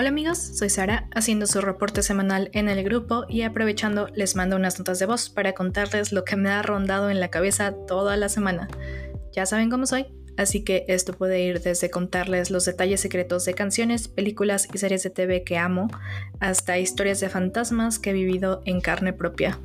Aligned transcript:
Hola 0.00 0.08
amigos, 0.08 0.38
soy 0.38 0.70
Sara, 0.70 1.10
haciendo 1.14 1.46
su 1.46 1.60
reporte 1.60 2.02
semanal 2.02 2.48
en 2.54 2.70
el 2.70 2.82
grupo 2.82 3.26
y 3.28 3.42
aprovechando 3.42 4.08
les 4.14 4.34
mando 4.34 4.56
unas 4.56 4.78
notas 4.78 4.98
de 4.98 5.04
voz 5.04 5.28
para 5.28 5.52
contarles 5.52 6.10
lo 6.10 6.24
que 6.24 6.36
me 6.36 6.48
ha 6.48 6.62
rondado 6.62 7.10
en 7.10 7.20
la 7.20 7.28
cabeza 7.28 7.74
toda 7.86 8.16
la 8.16 8.30
semana. 8.30 8.66
Ya 9.34 9.44
saben 9.44 9.68
cómo 9.68 9.84
soy, 9.84 10.06
así 10.38 10.64
que 10.64 10.86
esto 10.88 11.12
puede 11.12 11.42
ir 11.42 11.60
desde 11.60 11.90
contarles 11.90 12.50
los 12.50 12.64
detalles 12.64 13.02
secretos 13.02 13.44
de 13.44 13.52
canciones, 13.52 14.08
películas 14.08 14.68
y 14.72 14.78
series 14.78 15.02
de 15.02 15.10
TV 15.10 15.44
que 15.44 15.58
amo, 15.58 15.88
hasta 16.40 16.78
historias 16.78 17.20
de 17.20 17.28
fantasmas 17.28 17.98
que 17.98 18.08
he 18.08 18.14
vivido 18.14 18.62
en 18.64 18.80
carne 18.80 19.12
propia. 19.12 19.58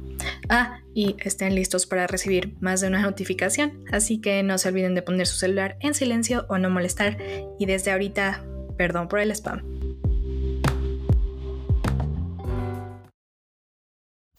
Ah, 0.50 0.82
y 0.94 1.16
estén 1.20 1.56
listos 1.56 1.86
para 1.86 2.08
recibir 2.08 2.58
más 2.60 2.82
de 2.82 2.90
una 2.90 3.02
notificación, 3.04 3.86
así 3.90 4.20
que 4.20 4.44
no 4.44 4.58
se 4.58 4.68
olviden 4.68 4.96
de 4.96 5.02
poner 5.02 5.28
su 5.28 5.38
celular 5.38 5.78
en 5.80 5.94
silencio 5.94 6.46
o 6.50 6.58
no 6.58 6.70
molestar, 6.70 7.18
y 7.58 7.68
desde 7.68 7.94
ahorita, 7.94 8.44
perdón 8.78 9.08
por 9.08 9.20
el 9.22 9.32
spam. 9.32 9.75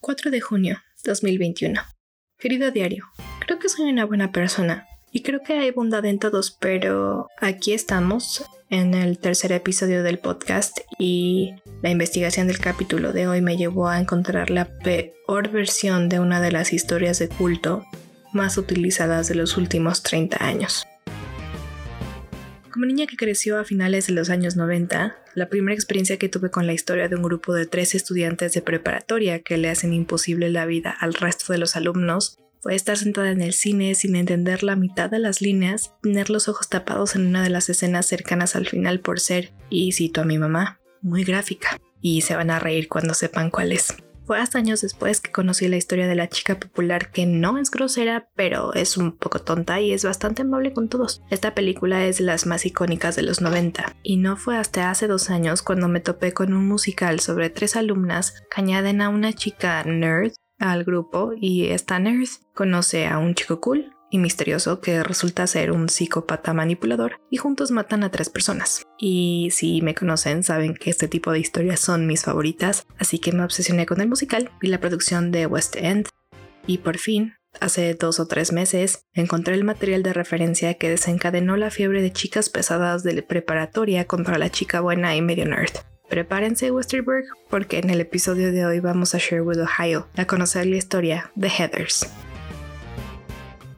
4 0.06 0.30
de 0.30 0.41
junio 0.41 0.78
2021. 1.05 1.83
Querido 2.38 2.70
diario, 2.70 3.06
creo 3.41 3.59
que 3.59 3.69
soy 3.69 3.91
una 3.91 4.05
buena 4.05 4.30
persona 4.30 4.87
y 5.10 5.23
creo 5.23 5.41
que 5.42 5.55
hay 5.55 5.73
bondad 5.73 6.05
en 6.05 6.20
todos, 6.20 6.56
pero 6.60 7.27
aquí 7.41 7.73
estamos 7.73 8.45
en 8.70 8.95
el 8.95 9.19
tercer 9.19 9.50
episodio 9.50 10.05
del 10.05 10.20
podcast 10.20 10.78
y 10.97 11.56
la 11.83 11.91
investigación 11.91 12.47
del 12.47 12.61
capítulo 12.61 13.12
de 13.12 13.27
hoy 13.27 13.41
me 13.41 13.56
llevó 13.56 13.88
a 13.88 13.98
encontrar 13.98 14.50
la 14.50 14.66
peor 14.78 15.50
versión 15.50 16.09
de 16.09 16.20
una 16.20 16.41
de 16.41 16.52
las 16.52 16.73
historias 16.73 17.19
de 17.19 17.28
culto 17.28 17.84
más 18.33 18.59
utilizadas 18.59 19.27
de 19.27 19.34
los 19.34 19.56
últimos 19.56 20.05
30 20.05 20.36
años. 20.41 20.86
Como 22.77 22.85
niña 22.85 23.07
que 23.07 23.16
creció 23.16 23.59
a 23.59 23.65
finales 23.65 24.06
de 24.06 24.12
los 24.12 24.28
años 24.28 24.55
90, 24.55 25.17
la 25.34 25.48
primera 25.48 25.75
experiencia 25.75 26.19
que 26.19 26.28
tuve 26.28 26.50
con 26.50 26.67
la 26.67 26.75
historia 26.75 27.09
de 27.09 27.17
un 27.17 27.23
grupo 27.23 27.55
de 27.55 27.64
tres 27.64 27.95
estudiantes 27.95 28.53
de 28.53 28.61
preparatoria 28.61 29.41
que 29.41 29.56
le 29.56 29.70
hacen 29.70 29.95
imposible 29.95 30.50
la 30.50 30.67
vida 30.67 30.91
al 30.91 31.15
resto 31.15 31.55
de 31.55 31.59
los 31.59 31.75
alumnos 31.75 32.37
fue 32.61 32.75
estar 32.75 32.98
sentada 32.98 33.31
en 33.31 33.41
el 33.41 33.55
cine 33.55 33.95
sin 33.95 34.15
entender 34.15 34.62
la 34.62 34.77
mitad 34.77 35.09
de 35.09 35.20
las 35.20 35.41
líneas, 35.41 35.95
tener 36.03 36.28
los 36.28 36.50
ojos 36.50 36.69
tapados 36.69 37.17
en 37.17 37.27
una 37.27 37.42
de 37.42 37.48
las 37.48 37.70
escenas 37.70 38.05
cercanas 38.05 38.56
al 38.56 38.67
final 38.67 39.00
por 39.00 39.20
ser, 39.20 39.55
y 39.70 39.93
cito 39.93 40.20
a 40.20 40.27
mi 40.27 40.37
mamá, 40.37 40.78
muy 41.00 41.25
gráfica. 41.25 41.78
Y 42.03 42.20
se 42.20 42.37
van 42.37 42.50
a 42.50 42.59
reír 42.59 42.89
cuando 42.89 43.15
sepan 43.15 43.48
cuál 43.50 43.72
es. 43.72 43.97
Fue 44.27 44.41
hasta 44.41 44.58
años 44.58 44.80
después 44.80 45.20
que 45.20 45.30
conocí 45.30 45.69
la 45.69 45.77
historia 45.77 46.08
de 46.08 46.16
la 46.16 46.28
chica 46.28 46.58
popular 46.58 47.12
que 47.12 47.27
no 47.27 47.58
es 47.58 47.70
grosera, 47.70 48.28
pero 48.34 48.74
es 48.74 48.96
un 48.96 49.16
poco 49.16 49.38
tonta 49.38 49.80
y 49.80 49.92
es 49.92 50.05
bastante 50.05 50.42
amable 50.42 50.72
con 50.72 50.88
todos. 50.88 51.22
Esta 51.30 51.55
película 51.55 52.05
es 52.05 52.19
de 52.19 52.24
las 52.24 52.44
más 52.44 52.66
icónicas 52.66 53.14
de 53.14 53.22
los 53.22 53.41
90, 53.41 53.94
y 54.02 54.16
no 54.16 54.36
fue 54.36 54.56
hasta 54.56 54.91
hace 54.91 55.06
dos 55.06 55.30
años 55.30 55.62
cuando 55.62 55.86
me 55.86 56.00
topé 56.00 56.32
con 56.32 56.52
un 56.54 56.66
musical 56.66 57.20
sobre 57.20 57.50
tres 57.50 57.77
alumnas 57.77 58.42
que 58.50 58.60
añaden 58.60 59.00
a 59.00 59.10
una 59.10 59.32
chica 59.32 59.82
nerd 59.84 60.32
al 60.58 60.84
grupo 60.84 61.32
y 61.36 61.66
esta 61.66 61.98
nerd 61.98 62.28
conoce 62.54 63.06
a 63.06 63.19
un 63.19 63.34
chico 63.34 63.60
cool 63.60 63.95
y 64.17 64.19
misterioso 64.19 64.81
que 64.81 65.03
resulta 65.03 65.47
ser 65.47 65.70
un 65.70 65.89
psicópata 65.89 66.53
manipulador 66.53 67.20
y 67.31 67.36
juntos 67.36 67.70
matan 67.70 68.03
a 68.03 68.11
tres 68.11 68.28
personas. 68.28 68.83
Y 68.98 69.50
si 69.53 69.81
me 69.83 69.95
conocen 69.95 70.42
saben 70.42 70.75
que 70.75 70.91
este 70.91 71.06
tipo 71.06 71.31
de 71.31 71.39
historias 71.39 71.81
son 71.81 72.06
mis 72.06 72.22
favoritas, 72.22 72.87
así 72.98 73.19
que 73.19 73.33
me 73.33 73.44
obsesioné 73.44 73.87
con 73.87 74.00
el 74.00 74.09
musical, 74.09 74.50
vi 74.61 74.69
la 74.69 74.81
producción 74.81 75.31
de 75.31 75.47
West 75.47 75.77
End 75.77 76.09
y 76.67 76.78
por 76.78 76.98
fin, 76.98 77.34
hace 77.61 77.94
dos 77.94 78.19
o 78.19 78.27
tres 78.27 78.53
meses, 78.53 79.05
encontré 79.14 79.55
el 79.55 79.64
material 79.64 80.03
de 80.03 80.12
referencia 80.12 80.75
que 80.75 80.91
desencadenó 80.91 81.56
la 81.56 81.70
fiebre 81.70 82.03
de 82.03 82.12
chicas 82.12 82.48
pesadas 82.48 83.03
de 83.03 83.22
preparatoria 83.22 84.06
contra 84.06 84.39
la 84.39 84.50
chica 84.50 84.81
buena 84.81 85.14
y 85.14 85.22
medio 85.22 85.47
nerd. 85.47 85.72
Prepárense 86.09 86.70
Westerberg 86.70 87.25
porque 87.50 87.78
en 87.78 87.91
el 87.91 88.00
episodio 88.00 88.53
de 88.53 88.65
hoy 88.65 88.81
vamos 88.81 89.15
a 89.15 89.19
Sherwood, 89.19 89.60
Ohio, 89.60 90.09
a 90.16 90.27
conocer 90.27 90.66
la 90.66 90.77
historia 90.77 91.31
de 91.34 91.48
Heathers. 91.48 92.06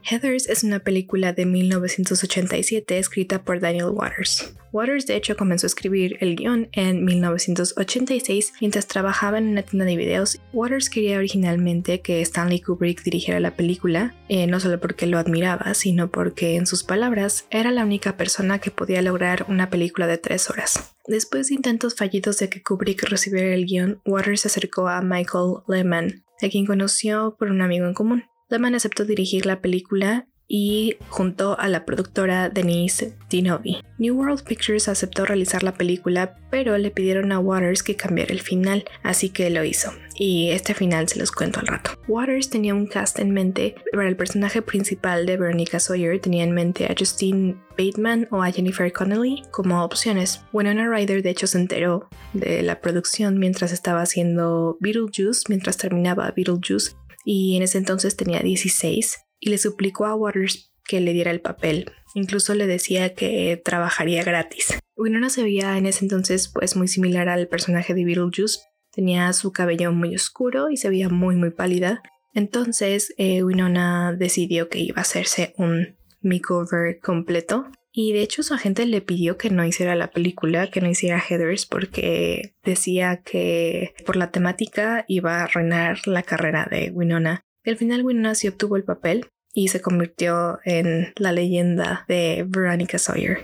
Heathers 0.03 0.47
es 0.47 0.63
una 0.63 0.79
película 0.79 1.33
de 1.33 1.45
1987 1.45 2.97
escrita 2.97 3.43
por 3.43 3.59
Daniel 3.59 3.89
Waters. 3.91 4.53
Waters 4.71 5.07
de 5.07 5.15
hecho 5.15 5.35
comenzó 5.35 5.65
a 5.65 5.69
escribir 5.69 6.17
el 6.19 6.35
guion 6.35 6.69
en 6.71 7.03
1986 7.03 8.53
mientras 8.61 8.87
trabajaba 8.87 9.37
en 9.37 9.49
una 9.49 9.63
tienda 9.63 9.85
de 9.85 9.95
videos. 9.95 10.39
Waters 10.53 10.89
quería 10.89 11.17
originalmente 11.17 12.01
que 12.01 12.21
Stanley 12.21 12.61
Kubrick 12.61 13.03
dirigiera 13.03 13.39
la 13.39 13.55
película, 13.55 14.15
eh, 14.27 14.47
no 14.47 14.59
solo 14.59 14.79
porque 14.79 15.07
lo 15.07 15.17
admiraba, 15.17 15.73
sino 15.73 16.11
porque 16.11 16.55
en 16.55 16.67
sus 16.67 16.83
palabras 16.83 17.45
era 17.49 17.71
la 17.71 17.83
única 17.83 18.17
persona 18.17 18.59
que 18.59 18.71
podía 18.71 19.01
lograr 19.01 19.45
una 19.49 19.69
película 19.69 20.07
de 20.07 20.17
tres 20.17 20.49
horas. 20.49 20.95
Después 21.07 21.47
de 21.47 21.55
intentos 21.55 21.95
fallidos 21.95 22.37
de 22.37 22.49
que 22.49 22.61
Kubrick 22.61 23.03
recibiera 23.03 23.53
el 23.55 23.65
guion, 23.65 24.01
Waters 24.05 24.41
se 24.41 24.47
acercó 24.49 24.87
a 24.87 25.01
Michael 25.01 25.63
Lehman, 25.67 26.23
a 26.41 26.49
quien 26.49 26.65
conoció 26.65 27.35
por 27.37 27.49
un 27.49 27.61
amigo 27.61 27.87
en 27.87 27.93
común. 27.93 28.23
Lehman 28.49 28.75
aceptó 28.75 29.05
dirigir 29.05 29.45
la 29.45 29.61
película 29.61 30.27
y 30.51 30.95
junto 31.09 31.57
a 31.59 31.67
la 31.67 31.85
productora 31.85 32.49
Denise 32.49 33.15
Dinovi. 33.29 33.83
New 33.99 34.17
World 34.17 34.43
Pictures 34.43 34.87
aceptó 34.87 35.23
realizar 35.23 35.61
la 35.61 35.75
película, 35.75 36.35
pero 36.49 36.77
le 36.79 36.89
pidieron 36.89 37.31
a 37.31 37.39
Waters 37.39 37.83
que 37.83 37.95
cambiara 37.95 38.33
el 38.33 38.41
final, 38.41 38.83
así 39.03 39.29
que 39.29 39.51
lo 39.51 39.63
hizo. 39.63 39.91
Y 40.15 40.49
este 40.49 40.73
final 40.73 41.07
se 41.07 41.19
los 41.19 41.31
cuento 41.31 41.59
al 41.59 41.67
rato. 41.67 41.91
Waters 42.07 42.49
tenía 42.49 42.73
un 42.73 42.87
cast 42.87 43.19
en 43.19 43.31
mente 43.31 43.75
para 43.93 44.09
el 44.09 44.17
personaje 44.17 44.63
principal 44.63 45.27
de 45.27 45.37
Veronica 45.37 45.79
Sawyer, 45.79 46.19
tenía 46.19 46.43
en 46.43 46.51
mente 46.53 46.85
a 46.85 46.95
Justine 46.97 47.55
Bateman 47.77 48.27
o 48.31 48.41
a 48.41 48.51
Jennifer 48.51 48.91
Connelly 48.91 49.43
como 49.51 49.83
opciones. 49.83 50.41
Winona 50.51 50.89
Ryder 50.89 51.21
de 51.21 51.29
hecho 51.29 51.45
se 51.45 51.59
enteró 51.59 52.09
de 52.33 52.63
la 52.63 52.81
producción 52.81 53.37
mientras 53.37 53.71
estaba 53.71 54.01
haciendo 54.01 54.77
Beetlejuice, 54.79 55.43
mientras 55.47 55.77
terminaba 55.77 56.33
Beetlejuice 56.35 56.95
y 57.31 57.55
en 57.55 57.61
ese 57.61 57.77
entonces 57.77 58.15
tenía 58.15 58.39
16 58.39 59.19
y 59.39 59.51
le 59.51 59.59
suplicó 59.59 60.07
a 60.07 60.15
Waters 60.15 60.73
que 60.83 60.99
le 60.99 61.13
diera 61.13 61.29
el 61.29 61.41
papel. 61.41 61.91
Incluso 62.15 62.55
le 62.55 62.65
decía 62.65 63.13
que 63.13 63.61
trabajaría 63.63 64.23
gratis. 64.23 64.79
Winona 64.95 65.29
se 65.29 65.43
veía 65.43 65.77
en 65.77 65.85
ese 65.85 66.05
entonces 66.05 66.47
pues 66.47 66.75
muy 66.75 66.87
similar 66.87 67.29
al 67.29 67.47
personaje 67.47 67.93
de 67.93 68.03
Beetlejuice. 68.03 68.61
Tenía 68.91 69.31
su 69.33 69.51
cabello 69.51 69.91
muy 69.91 70.15
oscuro 70.15 70.71
y 70.71 70.77
se 70.77 70.89
veía 70.89 71.07
muy 71.07 71.35
muy 71.35 71.51
pálida. 71.51 72.01
Entonces 72.33 73.13
eh, 73.19 73.43
Winona 73.43 74.11
decidió 74.17 74.67
que 74.67 74.79
iba 74.79 74.97
a 74.97 75.01
hacerse 75.01 75.53
un 75.57 75.99
makeover 76.23 76.99
completo 76.99 77.67
y 77.91 78.13
de 78.13 78.21
hecho 78.21 78.43
su 78.43 78.53
agente 78.53 78.85
le 78.85 79.01
pidió 79.01 79.37
que 79.37 79.49
no 79.49 79.65
hiciera 79.65 79.95
la 79.95 80.11
película, 80.11 80.69
que 80.69 80.81
no 80.81 80.89
hiciera 80.89 81.19
Heathers, 81.19 81.65
porque 81.65 82.53
decía 82.63 83.21
que 83.23 83.93
por 84.05 84.15
la 84.15 84.31
temática 84.31 85.05
iba 85.07 85.37
a 85.37 85.43
arruinar 85.43 86.07
la 86.07 86.23
carrera 86.23 86.67
de 86.69 86.91
Winona. 86.91 87.45
al 87.65 87.77
final 87.77 88.03
Winona 88.03 88.35
sí 88.35 88.47
obtuvo 88.47 88.75
el 88.77 88.83
papel 88.83 89.27
y 89.53 89.69
se 89.69 89.81
convirtió 89.81 90.59
en 90.63 91.13
la 91.17 91.31
leyenda 91.31 92.05
de 92.07 92.45
Veronica 92.47 92.99
Sawyer. 92.99 93.41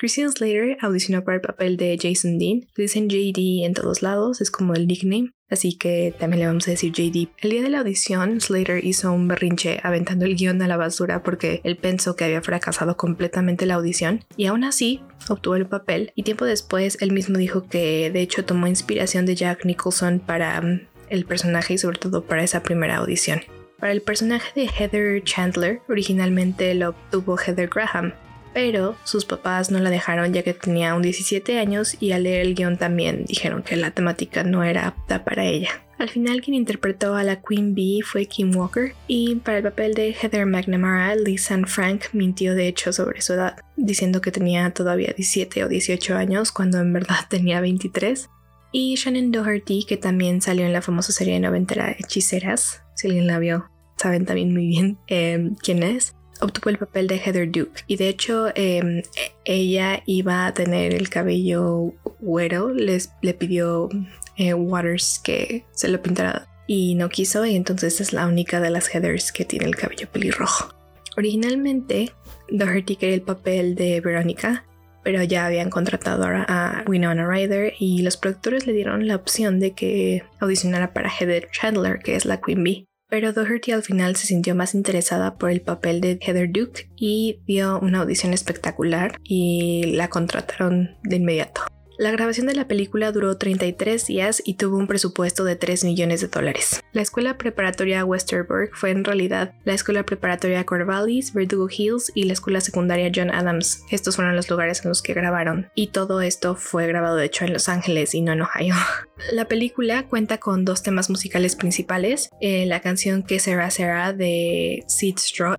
Christian 0.00 0.32
Slater 0.32 0.78
audicionó 0.80 1.24
para 1.24 1.34
el 1.34 1.42
papel 1.42 1.76
de 1.76 1.98
Jason 2.00 2.38
Dean. 2.38 2.66
Le 2.74 2.84
dicen 2.84 3.10
JD 3.10 3.66
en 3.66 3.74
todos 3.74 4.00
lados, 4.00 4.40
es 4.40 4.50
como 4.50 4.72
el 4.72 4.86
nickname, 4.86 5.32
así 5.50 5.76
que 5.76 6.14
también 6.18 6.40
le 6.40 6.46
vamos 6.46 6.66
a 6.66 6.70
decir 6.70 6.90
JD. 6.90 7.28
El 7.42 7.50
día 7.50 7.60
de 7.60 7.68
la 7.68 7.80
audición, 7.80 8.40
Slater 8.40 8.82
hizo 8.82 9.12
un 9.12 9.28
berrinche 9.28 9.78
aventando 9.82 10.24
el 10.24 10.36
guion 10.36 10.62
a 10.62 10.68
la 10.68 10.78
basura 10.78 11.22
porque 11.22 11.60
él 11.64 11.76
pensó 11.76 12.16
que 12.16 12.24
había 12.24 12.40
fracasado 12.40 12.96
completamente 12.96 13.66
la 13.66 13.74
audición 13.74 14.24
y 14.38 14.46
aún 14.46 14.64
así 14.64 15.02
obtuvo 15.28 15.56
el 15.56 15.66
papel 15.66 16.12
y 16.14 16.22
tiempo 16.22 16.46
después 16.46 16.96
él 17.02 17.12
mismo 17.12 17.36
dijo 17.36 17.68
que 17.68 18.10
de 18.10 18.22
hecho 18.22 18.46
tomó 18.46 18.68
inspiración 18.68 19.26
de 19.26 19.34
Jack 19.34 19.66
Nicholson 19.66 20.18
para 20.18 20.58
mm, 20.62 20.80
el 21.10 21.26
personaje 21.26 21.74
y 21.74 21.78
sobre 21.78 21.98
todo 21.98 22.24
para 22.24 22.42
esa 22.42 22.62
primera 22.62 22.96
audición. 22.96 23.42
Para 23.78 23.92
el 23.92 24.00
personaje 24.00 24.58
de 24.58 24.66
Heather 24.66 25.22
Chandler, 25.24 25.80
originalmente 25.90 26.74
lo 26.74 26.90
obtuvo 26.90 27.36
Heather 27.36 27.68
Graham, 27.68 28.14
pero 28.52 28.96
sus 29.04 29.24
papás 29.24 29.70
no 29.70 29.78
la 29.78 29.90
dejaron 29.90 30.32
ya 30.32 30.42
que 30.42 30.54
tenía 30.54 30.94
un 30.94 31.02
17 31.02 31.58
años 31.58 31.96
y 32.00 32.12
al 32.12 32.24
leer 32.24 32.46
el 32.46 32.54
guion 32.54 32.76
también 32.76 33.24
dijeron 33.24 33.62
que 33.62 33.76
la 33.76 33.90
temática 33.92 34.42
no 34.44 34.64
era 34.64 34.86
apta 34.86 35.24
para 35.24 35.44
ella. 35.44 35.70
Al 35.98 36.08
final 36.08 36.40
quien 36.40 36.54
interpretó 36.54 37.14
a 37.14 37.24
la 37.24 37.42
Queen 37.42 37.74
Bee 37.74 38.00
fue 38.02 38.24
Kim 38.26 38.56
Walker 38.56 38.94
y 39.06 39.36
para 39.36 39.58
el 39.58 39.64
papel 39.64 39.94
de 39.94 40.14
Heather 40.14 40.46
McNamara, 40.46 41.14
Lisanne 41.14 41.66
Frank 41.66 42.04
mintió 42.12 42.54
de 42.54 42.68
hecho 42.68 42.92
sobre 42.92 43.20
su 43.20 43.34
edad, 43.34 43.56
diciendo 43.76 44.22
que 44.22 44.32
tenía 44.32 44.70
todavía 44.70 45.12
17 45.14 45.64
o 45.64 45.68
18 45.68 46.16
años 46.16 46.52
cuando 46.52 46.78
en 46.78 46.92
verdad 46.92 47.26
tenía 47.28 47.60
23. 47.60 48.30
Y 48.72 48.94
Shannon 48.94 49.30
Doherty, 49.30 49.84
que 49.84 49.96
también 49.96 50.40
salió 50.40 50.64
en 50.64 50.72
la 50.72 50.80
famosa 50.80 51.12
serie 51.12 51.38
noventera 51.38 51.90
Hechiceras, 51.90 52.82
si 52.94 53.08
alguien 53.08 53.26
la 53.26 53.38
vio, 53.38 53.68
saben 53.96 54.24
también 54.24 54.54
muy 54.54 54.68
bien 54.68 54.96
eh, 55.08 55.50
quién 55.62 55.82
es 55.82 56.14
obtuvo 56.40 56.70
el 56.70 56.78
papel 56.78 57.06
de 57.06 57.18
Heather 57.18 57.50
Duke 57.50 57.82
y 57.86 57.96
de 57.96 58.08
hecho 58.08 58.48
em, 58.54 59.02
ella 59.44 60.02
iba 60.06 60.46
a 60.46 60.54
tener 60.54 60.94
el 60.94 61.08
cabello 61.08 61.92
güero, 62.20 62.70
les, 62.70 63.10
le 63.22 63.34
pidió 63.34 63.88
eh, 64.36 64.54
Waters 64.54 65.20
que 65.22 65.64
se 65.72 65.88
lo 65.88 66.00
pintara 66.02 66.48
y 66.66 66.94
no 66.94 67.08
quiso 67.08 67.44
y 67.44 67.56
entonces 67.56 68.00
es 68.00 68.12
la 68.12 68.26
única 68.26 68.60
de 68.60 68.70
las 68.70 68.88
Heathers 68.88 69.32
que 69.32 69.44
tiene 69.44 69.66
el 69.66 69.76
cabello 69.76 70.08
pelirrojo. 70.10 70.74
Originalmente 71.16 72.12
Doherty 72.48 72.96
quería 72.96 73.14
el 73.14 73.22
papel 73.22 73.74
de 73.74 74.00
Verónica 74.00 74.64
pero 75.02 75.22
ya 75.22 75.46
habían 75.46 75.70
contratado 75.70 76.26
a 76.26 76.84
Winona 76.86 77.26
Ryder 77.26 77.74
y 77.78 78.02
los 78.02 78.16
productores 78.16 78.66
le 78.66 78.72
dieron 78.72 79.06
la 79.06 79.16
opción 79.16 79.58
de 79.58 79.72
que 79.72 80.24
audicionara 80.40 80.92
para 80.92 81.10
Heather 81.10 81.48
Chandler, 81.50 82.00
que 82.00 82.16
es 82.16 82.26
la 82.26 82.40
Queen 82.40 82.62
Bee. 82.62 82.89
Pero 83.10 83.32
Doherty 83.32 83.72
al 83.72 83.82
final 83.82 84.16
se 84.16 84.26
sintió 84.26 84.54
más 84.54 84.74
interesada 84.74 85.36
por 85.36 85.50
el 85.50 85.60
papel 85.60 86.00
de 86.00 86.18
Heather 86.22 86.50
Duke 86.50 86.88
y 86.96 87.40
dio 87.44 87.78
una 87.80 88.00
audición 88.00 88.32
espectacular 88.32 89.18
y 89.24 89.92
la 89.96 90.08
contrataron 90.08 90.96
de 91.02 91.16
inmediato. 91.16 91.62
La 92.00 92.10
grabación 92.10 92.46
de 92.46 92.54
la 92.54 92.66
película 92.66 93.12
duró 93.12 93.36
33 93.36 94.06
días 94.06 94.42
y 94.42 94.54
tuvo 94.54 94.78
un 94.78 94.86
presupuesto 94.86 95.44
de 95.44 95.56
3 95.56 95.84
millones 95.84 96.22
de 96.22 96.28
dólares. 96.28 96.80
La 96.94 97.02
escuela 97.02 97.36
preparatoria 97.36 98.06
Westerbork 98.06 98.74
fue 98.74 98.88
en 98.88 99.04
realidad 99.04 99.52
la 99.64 99.74
escuela 99.74 100.02
preparatoria 100.04 100.64
Corvallis, 100.64 101.34
Verdugo 101.34 101.68
Hills 101.70 102.10
y 102.14 102.22
la 102.22 102.32
escuela 102.32 102.62
secundaria 102.62 103.12
John 103.14 103.30
Adams. 103.30 103.84
Estos 103.90 104.16
fueron 104.16 104.34
los 104.34 104.48
lugares 104.48 104.82
en 104.82 104.88
los 104.88 105.02
que 105.02 105.12
grabaron. 105.12 105.68
Y 105.74 105.88
todo 105.88 106.22
esto 106.22 106.56
fue 106.56 106.86
grabado 106.86 107.16
de 107.16 107.26
hecho 107.26 107.44
en 107.44 107.52
Los 107.52 107.68
Ángeles 107.68 108.14
y 108.14 108.22
no 108.22 108.32
en 108.32 108.40
Ohio. 108.40 108.74
La 109.32 109.44
película 109.44 110.08
cuenta 110.08 110.38
con 110.38 110.64
dos 110.64 110.82
temas 110.82 111.10
musicales 111.10 111.54
principales. 111.54 112.30
Eh, 112.40 112.64
la 112.64 112.80
canción 112.80 113.22
Que 113.22 113.38
Será 113.40 113.70
Será 113.70 114.14
de 114.14 114.84
Sid 114.86 115.18
Straw 115.18 115.56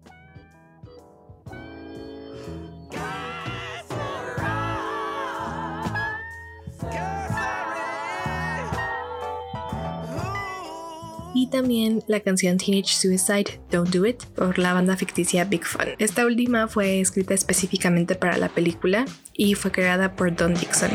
también 11.52 12.02
la 12.08 12.22
canción 12.22 12.58
Teenage 12.58 12.96
Suicide 12.96 13.62
Don't 13.70 13.94
Do 13.94 14.08
It 14.08 14.24
por 14.36 14.58
la 14.58 14.74
banda 14.74 14.98
ficticia 14.98 15.46
Big 15.46 15.66
Fun. 15.66 15.90
Esta 16.00 16.26
última 16.26 16.68
fue 16.68 17.00
escrita 17.00 17.36
específicamente 17.36 18.16
para 18.16 18.38
la 18.38 18.50
película 18.50 19.06
y 19.34 19.54
fue 19.54 19.72
creada 19.72 20.16
por 20.16 20.36
Don 20.36 20.56
Dixon. 20.56 20.90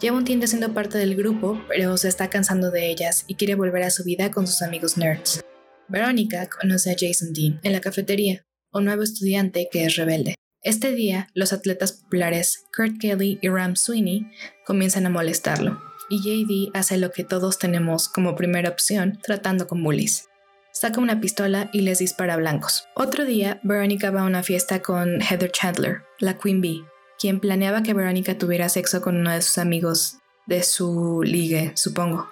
Lleva 0.00 0.16
un 0.16 0.24
tiempo 0.24 0.46
siendo 0.46 0.74
parte 0.74 0.98
del 0.98 1.14
grupo, 1.14 1.62
pero 1.68 1.96
se 1.96 2.08
está 2.08 2.28
cansando 2.28 2.70
de 2.70 2.90
ellas 2.90 3.24
y 3.28 3.36
quiere 3.36 3.54
volver 3.54 3.84
a 3.84 3.90
su 3.90 4.04
vida 4.04 4.30
con 4.30 4.46
sus 4.46 4.60
amigos 4.62 4.96
nerds. 4.96 5.42
Verónica 5.88 6.48
conoce 6.48 6.90
a 6.90 6.96
Jason 6.98 7.32
Dean 7.32 7.60
en 7.62 7.72
la 7.72 7.80
cafetería, 7.80 8.44
un 8.72 8.86
nuevo 8.86 9.02
estudiante 9.02 9.68
que 9.70 9.84
es 9.84 9.96
rebelde. 9.96 10.34
Este 10.62 10.92
día, 10.92 11.28
los 11.34 11.52
atletas 11.52 11.92
populares 11.92 12.64
Kurt 12.74 12.98
Kelly 12.98 13.38
y 13.40 13.48
Ram 13.48 13.76
Sweeney 13.76 14.26
comienzan 14.66 15.06
a 15.06 15.10
molestarlo, 15.10 15.80
y 16.10 16.20
JD 16.20 16.70
hace 16.74 16.96
lo 16.96 17.12
que 17.12 17.22
todos 17.22 17.58
tenemos 17.58 18.08
como 18.08 18.34
primera 18.34 18.70
opción 18.70 19.18
tratando 19.22 19.66
con 19.66 19.82
bullies. 19.82 20.26
Saca 20.72 21.00
una 21.00 21.20
pistola 21.20 21.70
y 21.72 21.82
les 21.82 22.00
dispara 22.00 22.36
blancos. 22.36 22.88
Otro 22.96 23.24
día, 23.24 23.60
Verónica 23.62 24.10
va 24.10 24.22
a 24.22 24.26
una 24.26 24.42
fiesta 24.42 24.82
con 24.82 25.20
Heather 25.20 25.52
Chandler, 25.52 26.02
la 26.18 26.36
Queen 26.36 26.60
Bee, 26.60 26.84
quien 27.18 27.40
planeaba 27.40 27.82
que 27.82 27.94
Verónica 27.94 28.38
tuviera 28.38 28.68
sexo 28.68 29.00
con 29.00 29.16
uno 29.16 29.32
de 29.32 29.42
sus 29.42 29.58
amigos 29.58 30.18
de 30.46 30.62
su 30.62 31.22
ligue, 31.24 31.72
supongo. 31.74 32.28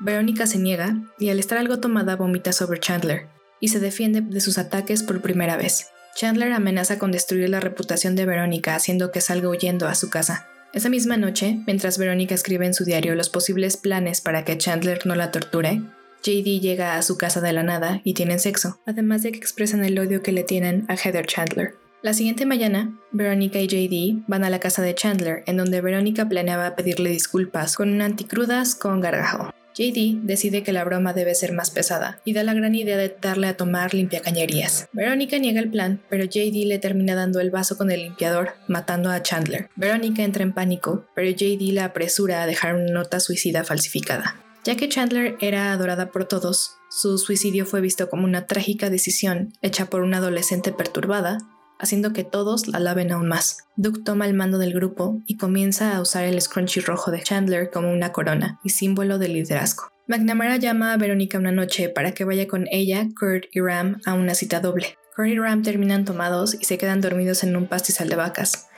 Verónica 0.00 0.46
se 0.46 0.58
niega 0.58 0.96
y 1.18 1.30
al 1.30 1.38
estar 1.38 1.58
algo 1.58 1.80
tomada 1.80 2.16
vomita 2.16 2.52
sobre 2.52 2.80
Chandler 2.80 3.28
y 3.60 3.68
se 3.68 3.80
defiende 3.80 4.20
de 4.20 4.40
sus 4.40 4.58
ataques 4.58 5.02
por 5.02 5.22
primera 5.22 5.56
vez. 5.56 5.86
Chandler 6.14 6.52
amenaza 6.52 6.98
con 6.98 7.12
destruir 7.12 7.48
la 7.48 7.60
reputación 7.60 8.16
de 8.16 8.26
Verónica 8.26 8.74
haciendo 8.74 9.12
que 9.12 9.20
salga 9.20 9.48
huyendo 9.48 9.86
a 9.86 9.94
su 9.94 10.10
casa. 10.10 10.48
Esa 10.72 10.88
misma 10.88 11.16
noche, 11.16 11.62
mientras 11.66 11.98
Verónica 11.98 12.34
escribe 12.34 12.66
en 12.66 12.74
su 12.74 12.84
diario 12.84 13.14
los 13.14 13.28
posibles 13.28 13.76
planes 13.76 14.20
para 14.20 14.44
que 14.44 14.58
Chandler 14.58 15.06
no 15.06 15.14
la 15.14 15.30
torture, 15.30 15.82
JD 16.22 16.60
llega 16.60 16.96
a 16.96 17.02
su 17.02 17.18
casa 17.18 17.40
de 17.40 17.52
la 17.52 17.62
nada 17.62 18.00
y 18.04 18.14
tienen 18.14 18.38
sexo, 18.38 18.80
además 18.86 19.22
de 19.22 19.32
que 19.32 19.38
expresan 19.38 19.84
el 19.84 19.98
odio 19.98 20.22
que 20.22 20.32
le 20.32 20.44
tienen 20.44 20.84
a 20.88 20.94
Heather 20.94 21.26
Chandler. 21.26 21.74
La 22.02 22.14
siguiente 22.14 22.46
mañana, 22.46 22.98
Verónica 23.12 23.60
y 23.60 23.68
JD 23.68 24.24
van 24.26 24.42
a 24.42 24.50
la 24.50 24.58
casa 24.58 24.82
de 24.82 24.92
Chandler, 24.92 25.44
en 25.46 25.56
donde 25.56 25.80
Verónica 25.80 26.28
planeaba 26.28 26.74
pedirle 26.74 27.10
disculpas 27.10 27.76
con 27.76 27.92
un 27.92 28.02
anticrudas 28.02 28.74
con 28.74 29.00
gargajo. 29.00 29.54
JD 29.76 30.24
decide 30.24 30.64
que 30.64 30.72
la 30.72 30.82
broma 30.82 31.12
debe 31.12 31.36
ser 31.36 31.52
más 31.52 31.70
pesada 31.70 32.20
y 32.24 32.32
da 32.32 32.42
la 32.42 32.54
gran 32.54 32.74
idea 32.74 32.96
de 32.96 33.16
darle 33.22 33.46
a 33.46 33.56
tomar 33.56 33.94
limpiacañerías. 33.94 34.88
Verónica 34.92 35.38
niega 35.38 35.60
el 35.60 35.70
plan, 35.70 36.02
pero 36.10 36.24
JD 36.24 36.66
le 36.66 36.80
termina 36.80 37.14
dando 37.14 37.38
el 37.38 37.52
vaso 37.52 37.78
con 37.78 37.92
el 37.92 38.02
limpiador, 38.02 38.54
matando 38.66 39.08
a 39.08 39.22
Chandler. 39.22 39.68
Verónica 39.76 40.24
entra 40.24 40.42
en 40.42 40.52
pánico, 40.52 41.06
pero 41.14 41.30
JD 41.30 41.72
la 41.72 41.84
apresura 41.84 42.42
a 42.42 42.46
dejar 42.48 42.74
una 42.74 42.92
nota 42.92 43.20
suicida 43.20 43.62
falsificada. 43.62 44.42
Ya 44.64 44.76
que 44.76 44.88
Chandler 44.88 45.36
era 45.40 45.72
adorada 45.72 46.10
por 46.10 46.24
todos, 46.24 46.78
su 46.90 47.16
suicidio 47.18 47.64
fue 47.64 47.80
visto 47.80 48.10
como 48.10 48.24
una 48.24 48.48
trágica 48.48 48.90
decisión 48.90 49.52
hecha 49.62 49.86
por 49.86 50.02
una 50.02 50.16
adolescente 50.16 50.72
perturbada 50.72 51.38
haciendo 51.82 52.14
que 52.14 52.24
todos 52.24 52.68
la 52.68 52.78
alaben 52.78 53.12
aún 53.12 53.28
más. 53.28 53.58
Duke 53.76 54.00
toma 54.04 54.26
el 54.26 54.34
mando 54.34 54.56
del 54.56 54.72
grupo 54.72 55.20
y 55.26 55.36
comienza 55.36 55.94
a 55.94 56.00
usar 56.00 56.24
el 56.24 56.40
scrunchy 56.40 56.80
rojo 56.80 57.10
de 57.10 57.22
Chandler 57.22 57.70
como 57.70 57.92
una 57.92 58.12
corona 58.12 58.58
y 58.64 58.70
símbolo 58.70 59.18
de 59.18 59.28
liderazgo. 59.28 59.88
McNamara 60.06 60.56
llama 60.56 60.92
a 60.92 60.96
Verónica 60.96 61.38
una 61.38 61.52
noche 61.52 61.88
para 61.88 62.12
que 62.12 62.24
vaya 62.24 62.46
con 62.46 62.66
ella, 62.70 63.08
Kurt 63.18 63.44
y 63.52 63.60
Ram 63.60 64.00
a 64.06 64.14
una 64.14 64.34
cita 64.34 64.60
doble. 64.60 64.96
Kurt 65.14 65.28
y 65.28 65.38
Ram 65.38 65.62
terminan 65.62 66.04
tomados 66.04 66.56
y 66.58 66.64
se 66.64 66.78
quedan 66.78 67.00
dormidos 67.00 67.42
en 67.42 67.56
un 67.56 67.66
pastizal 67.66 68.08
de 68.08 68.16
vacas. 68.16 68.68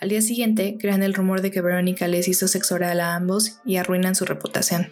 Al 0.00 0.08
día 0.08 0.22
siguiente, 0.22 0.76
crean 0.80 1.02
el 1.02 1.14
rumor 1.14 1.42
de 1.42 1.50
que 1.50 1.60
Verónica 1.60 2.08
les 2.08 2.28
hizo 2.28 2.48
sexo 2.48 2.76
oral 2.76 3.00
a 3.00 3.14
ambos 3.14 3.58
y 3.64 3.76
arruinan 3.76 4.14
su 4.14 4.24
reputación. 4.24 4.88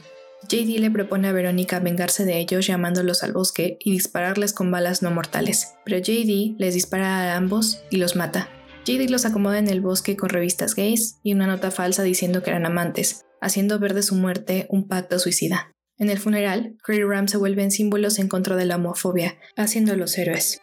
JD 0.49 0.79
le 0.79 0.91
propone 0.91 1.29
a 1.29 1.33
Verónica 1.33 1.81
vengarse 1.81 2.25
de 2.25 2.39
ellos 2.39 2.67
llamándolos 2.67 3.23
al 3.25 3.33
bosque 3.33 3.79
y 3.81 3.91
dispararles 3.91 4.53
con 4.53 4.71
balas 4.71 5.03
no 5.03 5.11
mortales, 5.11 5.75
pero 5.85 5.99
JD 5.99 6.57
les 6.59 6.75
dispara 6.75 7.33
a 7.33 7.37
ambos 7.37 7.83
y 7.91 7.97
los 7.97 8.15
mata. 8.15 8.49
JD 8.85 9.11
los 9.11 9.25
acomoda 9.25 9.59
en 9.59 9.69
el 9.69 9.81
bosque 9.81 10.17
con 10.17 10.29
revistas 10.29 10.77
gays 10.77 11.19
y 11.25 11.33
una 11.33 11.49
nota 11.49 11.73
falsa 11.73 12.05
diciendo 12.05 12.43
que 12.43 12.51
eran 12.51 12.67
amantes, 12.67 13.25
haciendo 13.41 13.81
ver 13.81 13.95
de 13.95 14.03
su 14.03 14.15
muerte 14.15 14.67
un 14.71 14.87
pacto 14.87 15.19
suicida. 15.19 15.73
En 15.99 16.11
el 16.11 16.19
funeral, 16.19 16.77
Craig 16.85 17.05
Ram 17.05 17.27
se 17.27 17.39
vuelven 17.39 17.71
símbolos 17.71 18.19
en 18.19 18.29
contra 18.29 18.55
de 18.55 18.67
la 18.67 18.77
homofobia, 18.77 19.39
haciéndolos 19.57 20.17
héroes. 20.19 20.61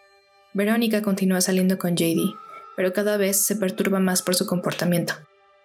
Verónica 0.54 1.02
continúa 1.02 1.42
saliendo 1.42 1.78
con 1.78 1.98
JD, 1.98 2.36
pero 2.78 2.94
cada 2.94 3.18
vez 3.18 3.38
se 3.44 3.56
perturba 3.56 4.00
más 4.00 4.22
por 4.22 4.36
su 4.36 4.46
comportamiento. 4.46 5.16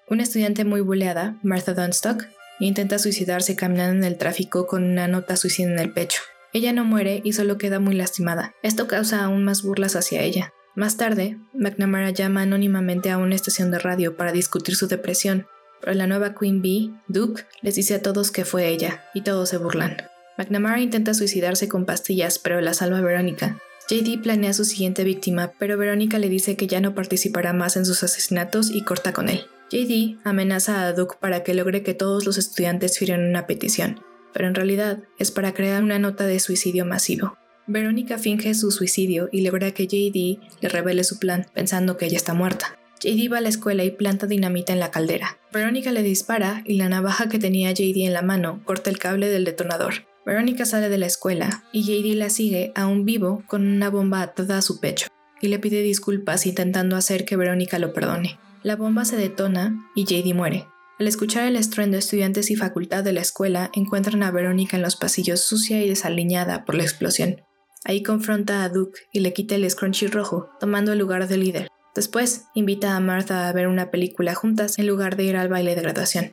Una 0.08 0.22
estudiante 0.22 0.64
muy 0.64 0.80
buleada, 0.80 1.38
Martha 1.42 1.74
Dunstock, 1.74 2.24
Intenta 2.60 2.98
suicidarse 2.98 3.54
caminando 3.54 3.96
en 3.96 4.04
el 4.04 4.18
tráfico 4.18 4.66
con 4.66 4.84
una 4.84 5.06
nota 5.06 5.36
suicida 5.36 5.70
en 5.70 5.78
el 5.78 5.92
pecho. 5.92 6.22
Ella 6.52 6.72
no 6.72 6.84
muere 6.84 7.20
y 7.24 7.32
solo 7.32 7.58
queda 7.58 7.78
muy 7.78 7.94
lastimada. 7.94 8.54
Esto 8.62 8.88
causa 8.88 9.22
aún 9.24 9.44
más 9.44 9.62
burlas 9.62 9.94
hacia 9.94 10.22
ella. 10.22 10.52
Más 10.74 10.96
tarde, 10.96 11.38
McNamara 11.54 12.10
llama 12.10 12.42
anónimamente 12.42 13.10
a 13.10 13.18
una 13.18 13.34
estación 13.34 13.70
de 13.70 13.78
radio 13.78 14.16
para 14.16 14.32
discutir 14.32 14.76
su 14.76 14.86
depresión 14.86 15.46
Pero 15.80 15.94
la 15.94 16.06
nueva 16.06 16.34
Queen 16.34 16.62
Bee, 16.62 16.92
Duke, 17.06 17.44
les 17.62 17.76
dice 17.76 17.94
a 17.94 18.02
todos 18.02 18.30
que 18.30 18.44
fue 18.44 18.68
ella, 18.68 19.04
y 19.14 19.22
todos 19.22 19.48
se 19.48 19.58
burlan. 19.58 19.96
McNamara 20.36 20.80
intenta 20.80 21.14
suicidarse 21.14 21.68
con 21.68 21.84
pastillas, 21.84 22.38
pero 22.38 22.60
la 22.60 22.74
salva 22.74 23.00
Verónica. 23.00 23.58
JD 23.88 24.22
planea 24.22 24.52
su 24.52 24.64
siguiente 24.64 25.04
víctima, 25.04 25.52
pero 25.58 25.78
Verónica 25.78 26.18
le 26.18 26.28
dice 26.28 26.56
que 26.56 26.66
ya 26.66 26.80
no 26.80 26.94
participará 26.94 27.52
más 27.52 27.76
en 27.76 27.86
sus 27.86 28.02
asesinatos 28.02 28.70
y 28.70 28.82
corta 28.82 29.12
con 29.12 29.28
él. 29.28 29.46
JD 29.70 30.18
amenaza 30.24 30.86
a 30.86 30.92
Duke 30.94 31.16
para 31.20 31.42
que 31.42 31.52
logre 31.52 31.82
que 31.82 31.94
todos 31.94 32.24
los 32.24 32.38
estudiantes 32.38 32.98
firmen 32.98 33.28
una 33.28 33.46
petición, 33.46 34.00
pero 34.32 34.48
en 34.48 34.54
realidad 34.54 35.02
es 35.18 35.30
para 35.30 35.52
crear 35.52 35.82
una 35.82 35.98
nota 35.98 36.26
de 36.26 36.40
suicidio 36.40 36.86
masivo. 36.86 37.36
Verónica 37.66 38.16
finge 38.16 38.54
su 38.54 38.70
suicidio 38.70 39.28
y 39.30 39.42
logra 39.42 39.72
que 39.72 39.86
JD 39.86 40.62
le 40.62 40.68
revele 40.70 41.04
su 41.04 41.18
plan, 41.18 41.46
pensando 41.52 41.98
que 41.98 42.06
ella 42.06 42.16
está 42.16 42.32
muerta. 42.32 42.78
JD 43.00 43.30
va 43.30 43.38
a 43.38 43.40
la 43.42 43.50
escuela 43.50 43.84
y 43.84 43.90
planta 43.90 44.26
dinamita 44.26 44.72
en 44.72 44.80
la 44.80 44.90
caldera. 44.90 45.38
Verónica 45.52 45.92
le 45.92 46.02
dispara 46.02 46.62
y 46.64 46.76
la 46.78 46.88
navaja 46.88 47.28
que 47.28 47.38
tenía 47.38 47.70
JD 47.70 48.06
en 48.06 48.14
la 48.14 48.22
mano 48.22 48.62
corta 48.64 48.88
el 48.88 48.98
cable 48.98 49.28
del 49.28 49.44
detonador. 49.44 50.06
Verónica 50.24 50.64
sale 50.64 50.88
de 50.88 50.98
la 50.98 51.06
escuela 51.06 51.64
y 51.72 51.82
JD 51.82 52.16
la 52.16 52.30
sigue 52.30 52.72
aún 52.74 53.04
vivo 53.04 53.44
con 53.46 53.66
una 53.66 53.90
bomba 53.90 54.22
atada 54.22 54.58
a 54.58 54.62
su 54.62 54.80
pecho 54.80 55.08
y 55.40 55.48
le 55.48 55.58
pide 55.58 55.82
disculpas 55.82 56.46
intentando 56.46 56.96
hacer 56.96 57.26
que 57.26 57.36
Verónica 57.36 57.78
lo 57.78 57.92
perdone. 57.92 58.38
La 58.62 58.76
bomba 58.76 59.04
se 59.04 59.16
detona 59.16 59.90
y 59.94 60.04
JD 60.04 60.34
muere. 60.34 60.66
Al 60.98 61.06
escuchar 61.06 61.46
el 61.46 61.54
estruendo, 61.54 61.96
estudiantes 61.96 62.50
y 62.50 62.56
facultad 62.56 63.04
de 63.04 63.12
la 63.12 63.20
escuela 63.20 63.70
encuentran 63.72 64.22
a 64.24 64.32
Verónica 64.32 64.76
en 64.76 64.82
los 64.82 64.96
pasillos 64.96 65.40
sucia 65.40 65.82
y 65.82 65.88
desaliñada 65.88 66.64
por 66.64 66.74
la 66.74 66.82
explosión. 66.82 67.42
Ahí 67.84 68.02
confronta 68.02 68.64
a 68.64 68.68
Duke 68.68 69.00
y 69.12 69.20
le 69.20 69.32
quita 69.32 69.54
el 69.54 69.70
scrunchy 69.70 70.08
rojo, 70.08 70.50
tomando 70.58 70.92
el 70.92 70.98
lugar 70.98 71.28
de 71.28 71.36
líder. 71.36 71.68
Después, 71.94 72.46
invita 72.54 72.96
a 72.96 73.00
Martha 73.00 73.48
a 73.48 73.52
ver 73.52 73.68
una 73.68 73.92
película 73.92 74.34
juntas 74.34 74.78
en 74.78 74.88
lugar 74.88 75.16
de 75.16 75.24
ir 75.24 75.36
al 75.36 75.48
baile 75.48 75.76
de 75.76 75.82
graduación. 75.82 76.32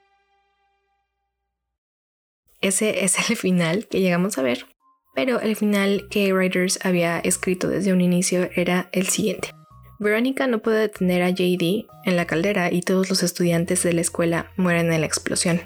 Ese 2.62 3.06
es 3.06 3.30
el 3.30 3.36
final 3.36 3.88
que 3.88 4.02
llegamos 4.02 4.40
a 4.40 4.42
ver, 4.42 4.66
pero 5.14 5.40
el 5.40 5.56
final 5.56 6.08
que 6.10 6.34
Writers 6.34 6.80
había 6.84 7.20
escrito 7.20 7.68
desde 7.68 7.94
un 7.94 8.02
inicio 8.02 8.50
era 8.56 8.90
el 8.92 9.08
siguiente. 9.08 9.52
Verónica 10.00 10.48
no 10.48 10.60
puede 10.60 10.80
detener 10.80 11.22
a 11.24 11.30
JD 11.30 11.86
en 12.04 12.16
la 12.16 12.26
caldera 12.26 12.72
y 12.72 12.82
todos 12.82 13.10
los 13.10 13.24
estudiantes 13.24 13.84
de 13.84 13.94
la 13.94 14.02
escuela 14.02 14.52
mueren 14.58 14.92
en 14.92 15.02
la 15.02 15.08
explosión. 15.08 15.62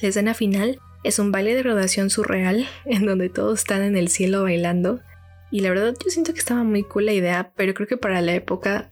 La 0.00 0.08
escena 0.08 0.34
final 0.34 0.78
es 1.02 1.18
un 1.18 1.32
baile 1.32 1.54
de 1.54 1.62
graduación 1.62 2.10
surreal 2.10 2.66
en 2.84 3.06
donde 3.06 3.28
todos 3.28 3.60
están 3.60 3.82
en 3.82 3.96
el 3.96 4.08
cielo 4.08 4.42
bailando. 4.42 5.00
Y 5.50 5.60
la 5.60 5.70
verdad 5.70 5.94
yo 6.02 6.10
siento 6.10 6.32
que 6.32 6.40
estaba 6.40 6.64
muy 6.64 6.82
cool 6.82 7.06
la 7.06 7.12
idea, 7.12 7.52
pero 7.56 7.74
creo 7.74 7.88
que 7.88 7.96
para 7.96 8.20
la 8.20 8.34
época 8.34 8.88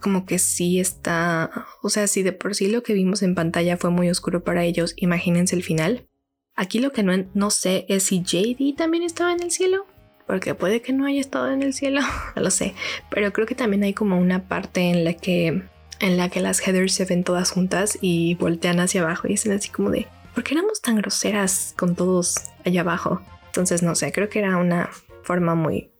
como 0.00 0.26
que 0.26 0.38
sí 0.38 0.80
está, 0.80 1.66
o 1.82 1.88
sea, 1.88 2.06
si 2.08 2.22
de 2.22 2.32
por 2.32 2.54
sí 2.54 2.68
lo 2.68 2.82
que 2.82 2.92
vimos 2.92 3.22
en 3.22 3.34
pantalla 3.34 3.78
fue 3.78 3.88
muy 3.88 4.10
oscuro 4.10 4.44
para 4.44 4.62
ellos, 4.62 4.92
imagínense 4.96 5.56
el 5.56 5.62
final. 5.62 6.06
Aquí 6.54 6.78
lo 6.78 6.92
que 6.92 7.02
no, 7.02 7.12
no 7.32 7.50
sé 7.50 7.86
es 7.88 8.02
si 8.02 8.22
JD 8.22 8.76
también 8.76 9.02
estaba 9.02 9.32
en 9.32 9.42
el 9.42 9.50
cielo, 9.50 9.86
porque 10.26 10.54
puede 10.54 10.82
que 10.82 10.92
no 10.92 11.06
haya 11.06 11.20
estado 11.20 11.50
en 11.50 11.62
el 11.62 11.74
cielo, 11.74 12.00
no 12.36 12.42
lo 12.42 12.50
sé, 12.50 12.74
pero 13.10 13.32
creo 13.32 13.46
que 13.46 13.54
también 13.54 13.82
hay 13.82 13.94
como 13.94 14.18
una 14.18 14.48
parte 14.48 14.90
en 14.90 15.04
la 15.04 15.14
que 15.14 15.62
en 16.00 16.16
la 16.16 16.28
que 16.28 16.40
las 16.40 16.66
headers 16.66 16.92
se 16.92 17.04
ven 17.04 17.24
todas 17.24 17.50
juntas 17.50 17.98
y 18.00 18.34
voltean 18.34 18.80
hacia 18.80 19.02
abajo 19.02 19.26
y 19.26 19.32
dicen 19.32 19.52
así 19.52 19.70
como 19.70 19.90
de 19.90 20.08
¿por 20.34 20.42
qué 20.42 20.54
éramos 20.54 20.80
tan 20.82 20.96
groseras 20.96 21.74
con 21.76 21.94
todos 21.94 22.34
allá 22.64 22.80
abajo? 22.80 23.22
Entonces, 23.46 23.82
no 23.82 23.94
sé, 23.94 24.12
creo 24.12 24.28
que 24.28 24.40
era 24.40 24.56
una 24.56 24.90
forma 25.22 25.54
muy 25.54 25.90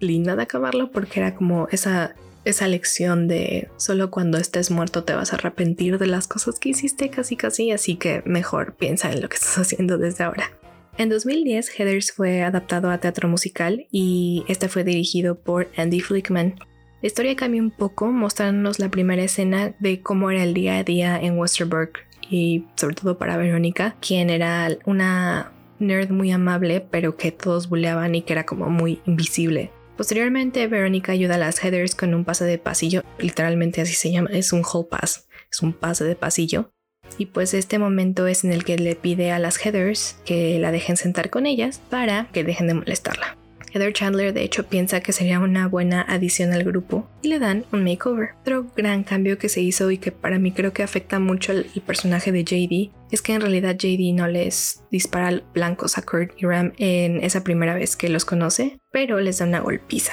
linda 0.00 0.36
de 0.36 0.42
acabarlo 0.42 0.90
porque 0.90 1.20
era 1.20 1.34
como 1.34 1.68
esa, 1.70 2.14
esa 2.44 2.66
lección 2.66 3.28
de 3.28 3.68
solo 3.76 4.10
cuando 4.10 4.38
estés 4.38 4.70
muerto 4.70 5.04
te 5.04 5.14
vas 5.14 5.32
a 5.32 5.36
arrepentir 5.36 5.98
de 5.98 6.06
las 6.06 6.26
cosas 6.26 6.58
que 6.58 6.70
hiciste 6.70 7.08
casi 7.10 7.36
casi, 7.36 7.70
así 7.70 7.96
que 7.96 8.22
mejor 8.26 8.74
piensa 8.74 9.10
en 9.12 9.20
lo 9.20 9.28
que 9.28 9.36
estás 9.36 9.58
haciendo 9.58 9.96
desde 9.96 10.24
ahora. 10.24 10.50
En 10.98 11.08
2010, 11.10 11.70
Heathers 11.78 12.10
fue 12.10 12.42
adaptado 12.42 12.90
a 12.90 12.98
teatro 12.98 13.28
musical 13.28 13.86
y 13.92 14.44
este 14.48 14.68
fue 14.68 14.82
dirigido 14.82 15.38
por 15.38 15.68
Andy 15.76 16.00
Flickman. 16.00 16.56
La 17.00 17.06
historia 17.06 17.36
cambia 17.36 17.62
un 17.62 17.70
poco, 17.70 18.08
mostrándonos 18.08 18.80
la 18.80 18.90
primera 18.90 19.22
escena 19.22 19.76
de 19.78 20.02
cómo 20.02 20.32
era 20.32 20.42
el 20.42 20.54
día 20.54 20.78
a 20.78 20.82
día 20.82 21.16
en 21.16 21.38
Westerbork 21.38 22.04
y 22.28 22.64
sobre 22.74 22.96
todo 22.96 23.16
para 23.16 23.36
Verónica, 23.36 23.94
quien 24.00 24.28
era 24.28 24.76
una 24.86 25.52
nerd 25.78 26.10
muy 26.10 26.32
amable, 26.32 26.80
pero 26.80 27.16
que 27.16 27.30
todos 27.30 27.68
buleaban 27.68 28.16
y 28.16 28.22
que 28.22 28.32
era 28.32 28.44
como 28.44 28.68
muy 28.68 29.00
invisible. 29.06 29.70
Posteriormente, 29.96 30.66
Verónica 30.66 31.12
ayuda 31.12 31.36
a 31.36 31.38
las 31.38 31.62
Heathers 31.62 31.94
con 31.94 32.12
un 32.12 32.24
pase 32.24 32.44
de 32.44 32.58
pasillo, 32.58 33.04
literalmente 33.20 33.80
así 33.80 33.94
se 33.94 34.10
llama, 34.10 34.30
es 34.32 34.52
un 34.52 34.64
hall 34.64 34.88
pass, 34.90 35.28
es 35.48 35.62
un 35.62 35.72
pase 35.72 36.02
de 36.02 36.16
pasillo. 36.16 36.72
Y 37.16 37.26
pues 37.26 37.54
este 37.54 37.78
momento 37.78 38.26
es 38.26 38.44
en 38.44 38.52
el 38.52 38.64
que 38.64 38.78
le 38.78 38.94
pide 38.94 39.32
a 39.32 39.38
las 39.38 39.56
Heathers 39.56 40.16
que 40.24 40.58
la 40.58 40.70
dejen 40.70 40.96
sentar 40.96 41.30
con 41.30 41.46
ellas 41.46 41.80
para 41.90 42.28
que 42.32 42.44
dejen 42.44 42.66
de 42.66 42.74
molestarla. 42.74 43.36
Heather 43.72 43.92
Chandler 43.92 44.32
de 44.32 44.42
hecho 44.42 44.66
piensa 44.66 45.00
que 45.00 45.12
sería 45.12 45.40
una 45.40 45.68
buena 45.68 46.02
adición 46.02 46.52
al 46.52 46.64
grupo 46.64 47.08
y 47.22 47.28
le 47.28 47.38
dan 47.38 47.64
un 47.72 47.84
makeover. 47.84 48.30
Otro 48.40 48.66
gran 48.76 49.04
cambio 49.04 49.38
que 49.38 49.48
se 49.48 49.60
hizo 49.60 49.90
y 49.90 49.98
que 49.98 50.12
para 50.12 50.38
mí 50.38 50.52
creo 50.52 50.72
que 50.72 50.82
afecta 50.82 51.18
mucho 51.18 51.52
al 51.52 51.66
personaje 51.86 52.32
de 52.32 52.44
JD 52.44 52.90
es 53.10 53.22
que 53.22 53.34
en 53.34 53.40
realidad 53.40 53.76
JD 53.76 54.14
no 54.14 54.26
les 54.26 54.82
dispara 54.90 55.42
blancos 55.54 55.98
a 55.98 56.02
Kurt 56.02 56.32
y 56.38 56.46
Ram 56.46 56.72
en 56.78 57.22
esa 57.22 57.44
primera 57.44 57.74
vez 57.74 57.96
que 57.96 58.08
los 58.08 58.24
conoce, 58.24 58.78
pero 58.90 59.20
les 59.20 59.38
da 59.38 59.46
una 59.46 59.60
golpiza 59.60 60.12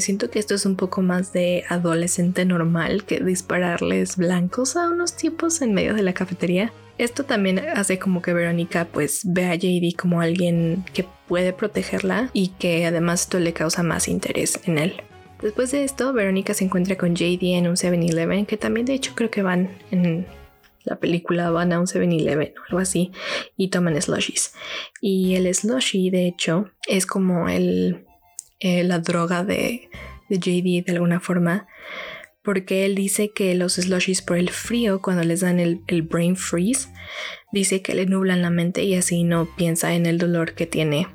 siento 0.00 0.30
que 0.30 0.38
esto 0.38 0.54
es 0.54 0.64
un 0.66 0.76
poco 0.76 1.02
más 1.02 1.32
de 1.32 1.64
adolescente 1.68 2.44
normal 2.44 3.04
que 3.04 3.20
dispararles 3.20 4.16
blancos 4.16 4.76
a 4.76 4.88
unos 4.88 5.14
tipos 5.14 5.60
en 5.62 5.74
medio 5.74 5.94
de 5.94 6.02
la 6.02 6.14
cafetería. 6.14 6.72
Esto 6.96 7.24
también 7.24 7.58
hace 7.60 7.98
como 7.98 8.22
que 8.22 8.32
Verónica 8.32 8.86
pues 8.90 9.22
ve 9.24 9.46
a 9.46 9.54
JD 9.54 9.96
como 9.96 10.20
alguien 10.20 10.84
que 10.92 11.06
puede 11.28 11.52
protegerla 11.52 12.30
y 12.32 12.48
que 12.48 12.86
además 12.86 13.22
esto 13.22 13.38
le 13.38 13.52
causa 13.52 13.82
más 13.82 14.08
interés 14.08 14.60
en 14.64 14.78
él. 14.78 15.02
Después 15.42 15.70
de 15.70 15.84
esto, 15.84 16.12
Verónica 16.12 16.54
se 16.54 16.64
encuentra 16.64 16.96
con 16.96 17.14
JD 17.14 17.42
en 17.56 17.68
un 17.68 17.76
7-Eleven, 17.76 18.46
que 18.46 18.56
también 18.56 18.86
de 18.86 18.94
hecho 18.94 19.12
creo 19.14 19.30
que 19.30 19.42
van 19.42 19.70
en 19.92 20.26
la 20.82 20.96
película, 20.96 21.50
van 21.50 21.72
a 21.72 21.78
un 21.78 21.86
7-Eleven 21.86 22.54
o 22.58 22.62
algo 22.68 22.78
así, 22.80 23.12
y 23.56 23.68
toman 23.68 24.00
slushies. 24.00 24.54
Y 25.00 25.36
el 25.36 25.54
slushy, 25.54 26.10
de 26.10 26.26
hecho, 26.26 26.70
es 26.88 27.06
como 27.06 27.48
el, 27.48 28.07
eh, 28.60 28.84
la 28.84 28.98
droga 28.98 29.44
de, 29.44 29.88
JD 30.28 30.84
de 30.84 30.92
alguna 30.92 31.20
forma, 31.20 31.66
porque 32.42 32.84
él 32.84 32.94
dice 32.94 33.30
que 33.30 33.54
los 33.54 33.74
slushies 33.74 34.22
por 34.22 34.36
el 34.36 34.50
frío, 34.50 35.00
cuando 35.00 35.22
les 35.22 35.40
dan 35.40 35.60
el, 35.60 35.80
brain 36.02 36.36
freeze, 36.36 36.88
dice 37.52 37.82
que 37.82 37.94
le 37.94 38.06
nublan 38.06 38.42
la 38.42 38.50
mente 38.50 38.82
y 38.84 38.94
así 38.94 39.24
no 39.24 39.46
piensa 39.56 39.94
en 39.94 40.06
el 40.06 40.18
dolor 40.18 40.54
que 40.54 40.66
tiene. 40.66 41.08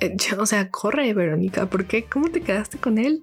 Eh, 0.00 0.16
o 0.38 0.46
sea, 0.46 0.70
corre, 0.70 1.12
Verónica, 1.14 1.66
¿por 1.66 1.86
qué? 1.86 2.04
¿Cómo 2.04 2.30
te 2.30 2.40
quedaste 2.40 2.78
con 2.78 2.98
él? 2.98 3.22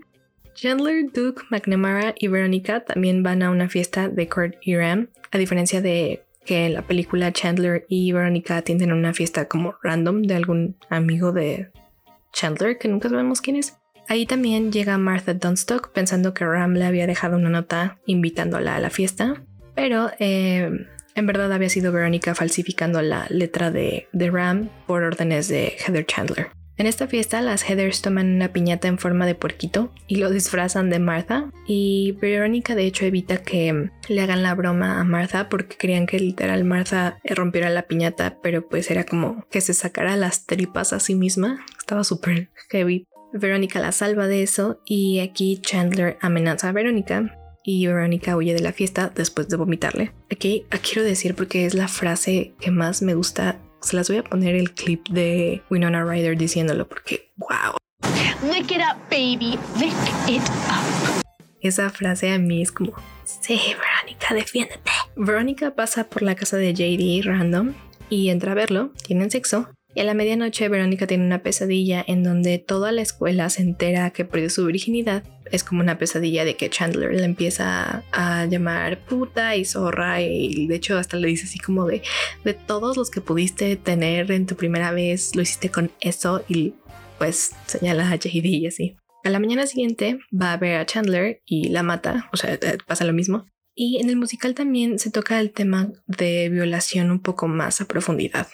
Chandler, 0.54 1.06
Duke, 1.12 1.44
McNamara 1.50 2.14
y 2.18 2.28
Verónica 2.28 2.84
también 2.84 3.24
van 3.24 3.42
a 3.42 3.52
una 3.52 3.70
fiesta 3.70 4.10
de 4.10 4.28
Kurt 4.28 4.56
y 4.62 4.76
a 4.76 5.38
diferencia 5.38 5.82
de 5.82 6.24
que 6.46 6.66
en 6.66 6.74
la 6.74 6.82
película 6.82 7.32
Chandler 7.32 7.86
y 7.88 8.12
Verónica 8.12 8.58
atienden 8.58 8.92
una 8.92 9.14
fiesta 9.14 9.48
como 9.48 9.76
random 9.82 10.24
de 10.24 10.36
algún 10.36 10.76
amigo 10.90 11.32
de 11.32 11.72
Chandler, 12.32 12.78
que 12.78 12.88
nunca 12.88 13.10
sabemos 13.10 13.42
quién 13.42 13.58
es. 13.58 13.78
Ahí 14.08 14.26
también 14.26 14.72
llega 14.72 14.98
Martha 14.98 15.34
Dunstock 15.34 15.92
pensando 15.92 16.34
que 16.34 16.46
Ram 16.46 16.74
le 16.74 16.86
había 16.86 17.08
dejado 17.08 17.38
una 17.38 17.50
nota 17.50 18.00
invitándola 18.06 18.76
a 18.76 18.80
la 18.80 18.90
fiesta, 18.90 19.44
pero 19.76 20.12
eh, 20.20 20.70
en 21.16 21.26
verdad 21.26 21.52
había 21.54 21.70
sido 21.70 21.92
Verónica 21.92 22.36
falsificando 22.36 23.02
la 23.02 23.26
letra 23.30 23.72
de, 23.72 24.08
de 24.12 24.30
Ram 24.30 24.70
por 24.88 25.04
órdenes 25.04 25.48
de 25.48 25.78
Heather 25.80 26.06
Chandler. 26.06 26.50
En 26.82 26.88
esta 26.88 27.08
fiesta 27.08 27.42
las 27.42 27.62
Heathers 27.62 28.02
toman 28.02 28.34
una 28.34 28.54
piñata 28.54 28.88
en 28.88 28.98
forma 28.98 29.28
de 29.28 29.36
puerquito 29.36 29.92
y 30.08 30.16
lo 30.16 30.32
disfrazan 30.32 30.90
de 30.90 30.98
Martha 30.98 31.52
y 31.68 32.14
Verónica 32.14 32.74
de 32.74 32.86
hecho 32.86 33.06
evita 33.06 33.44
que 33.44 33.92
le 34.10 34.22
hagan 34.22 34.42
la 34.42 34.56
broma 34.56 35.00
a 35.00 35.04
Martha 35.04 35.48
porque 35.48 35.78
querían 35.78 36.08
que 36.08 36.20
literal 36.20 36.64
Martha 36.64 37.20
rompiera 37.24 37.70
la 37.70 37.84
piñata 37.84 38.40
pero 38.42 38.68
pues 38.68 38.90
era 38.90 39.04
como 39.04 39.46
que 39.52 39.62
se 39.62 39.76
sacara 39.76 40.16
las 40.16 40.48
tripas 40.48 40.92
a 40.92 41.00
sí 41.00 41.14
misma 41.14 41.64
estaba 41.78 42.04
súper 42.04 42.50
heavy 42.72 43.06
Verónica 43.32 43.80
la 43.80 43.92
salva 43.92 44.26
de 44.26 44.42
eso 44.42 44.82
y 44.84 45.20
aquí 45.20 45.60
Chandler 45.62 46.18
amenaza 46.20 46.70
a 46.70 46.72
Verónica 46.72 47.38
y 47.64 47.86
Verónica 47.86 48.36
huye 48.36 48.56
de 48.56 48.62
la 48.62 48.74
fiesta 48.74 49.12
después 49.14 49.48
de 49.48 49.56
vomitarle. 49.56 50.14
Aquí 50.32 50.66
quiero 50.82 51.04
decir 51.04 51.36
porque 51.36 51.68
es 51.68 51.76
la 51.76 51.88
frase 51.88 52.56
que 52.60 52.72
más 52.72 53.04
me 53.04 53.14
gusta. 53.14 53.60
Se 53.82 53.96
las 53.96 54.08
voy 54.10 54.18
a 54.18 54.24
poner 54.24 54.56
el 54.56 54.74
clip 54.74 55.08
de 55.10 55.64
Winona 55.70 56.04
Ryder 56.04 56.38
diciéndolo 56.38 56.88
porque 56.88 57.32
wow. 57.38 57.78
Lick 58.52 58.72
it 58.72 58.80
up, 58.80 58.98
baby. 59.10 59.58
Lick 59.80 59.94
it 60.28 60.42
up. 60.70 61.24
Esa 61.62 61.90
frase 61.90 62.32
a 62.32 62.40
mí 62.40 62.62
es 62.62 62.72
como, 62.72 62.94
sí, 63.24 63.60
Verónica, 63.78 64.34
defiéndete. 64.34 64.92
Verónica 65.16 65.76
pasa 65.76 66.06
por 66.06 66.22
la 66.22 66.36
casa 66.36 66.58
de 66.58 66.74
JD 66.74 67.26
random 67.26 67.74
y 68.10 68.30
entra 68.30 68.52
a 68.52 68.56
verlo, 68.56 68.92
tienen 69.04 69.32
sexo 69.32 69.70
Y 69.94 70.00
a 70.00 70.04
la 70.06 70.14
medianoche 70.14 70.70
Verónica 70.70 71.06
tiene 71.08 71.26
una 71.26 71.44
pesadilla 71.44 72.04
en 72.08 72.24
donde 72.24 72.60
toda 72.60 72.92
la 72.92 73.02
escuela 73.02 73.50
se 73.50 73.62
entera 73.62 74.12
que 74.12 74.24
perdió 74.26 74.50
su 74.50 74.66
virginidad. 74.66 75.24
Es 75.52 75.64
como 75.66 75.82
una 75.82 75.98
pesadilla 75.98 76.46
de 76.46 76.56
que 76.56 76.70
Chandler 76.70 77.14
le 77.14 77.26
empieza 77.26 78.04
a 78.14 78.46
llamar 78.46 79.00
puta 79.00 79.56
y 79.58 79.66
zorra 79.66 80.22
y 80.22 80.68
de 80.68 80.76
hecho 80.76 80.98
hasta 80.98 81.18
le 81.18 81.28
dice 81.28 81.46
así 81.46 81.60
como 81.60 81.86
de 81.86 82.02
de 82.46 82.54
todos 82.54 82.96
los 82.96 83.12
que 83.12 83.20
pudiste 83.20 83.76
tener 83.76 84.32
en 84.32 84.46
tu 84.46 84.56
primera 84.56 84.92
vez 84.92 85.36
lo 85.36 85.42
hiciste 85.42 85.70
con 85.70 85.92
eso 86.00 86.44
y 86.48 86.74
pues 87.18 87.52
señala 87.68 88.10
a 88.10 88.16
JD 88.16 88.46
y 88.46 88.68
así. 88.68 88.96
A 89.24 89.30
la 89.30 89.40
mañana 89.40 89.68
siguiente 89.68 90.20
va 90.34 90.54
a 90.54 90.58
ver 90.58 90.78
a 90.78 90.86
Chandler 90.88 91.42
y 91.46 91.70
la 91.70 91.84
mata, 91.84 92.30
o 92.34 92.38
sea, 92.38 92.56
eh, 92.56 92.78
pasa 92.88 93.06
lo 93.06 93.14
mismo. 93.14 93.46
Y 93.76 94.02
en 94.02 94.10
el 94.10 94.16
musical 94.16 94.56
también 94.56 94.98
se 94.98 95.12
toca 95.12 95.40
el 95.40 95.52
tema 95.52 95.92
de 96.08 96.50
violación 96.50 97.12
un 97.12 97.20
poco 97.20 97.48
más 97.48 97.80
a 97.80 97.86
profundidad. 97.86 98.48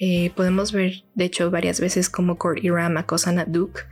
Eh, 0.00 0.32
podemos 0.34 0.72
ver, 0.72 1.04
de 1.14 1.26
hecho, 1.26 1.50
varias 1.50 1.78
veces 1.78 2.08
como 2.08 2.38
Court 2.38 2.64
y 2.64 2.70
Ram 2.70 2.96
acosan 2.96 3.38
a 3.38 3.44
Duke 3.44 3.82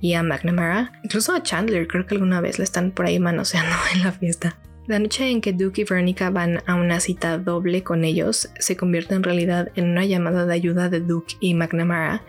y 0.00 0.14
a 0.14 0.22
McNamara. 0.22 0.92
Incluso 1.02 1.34
a 1.34 1.42
Chandler, 1.42 1.88
creo 1.88 2.06
que 2.06 2.14
alguna 2.14 2.40
vez 2.40 2.58
le 2.58 2.64
están 2.64 2.92
por 2.92 3.06
ahí 3.06 3.18
manoseando 3.18 3.74
en 3.94 4.02
la 4.02 4.12
fiesta. 4.12 4.58
La 4.86 5.00
noche 5.00 5.28
en 5.28 5.40
que 5.40 5.52
Duke 5.52 5.80
y 5.80 5.84
Veronica 5.84 6.30
van 6.30 6.62
a 6.66 6.76
una 6.76 7.00
cita 7.00 7.38
doble 7.38 7.82
con 7.82 8.04
ellos 8.04 8.48
se 8.60 8.76
convierte 8.76 9.16
en 9.16 9.24
realidad 9.24 9.72
en 9.74 9.90
una 9.90 10.04
llamada 10.04 10.46
de 10.46 10.54
ayuda 10.54 10.88
de 10.88 11.00
Duke 11.00 11.34
y 11.40 11.54
McNamara 11.54 12.22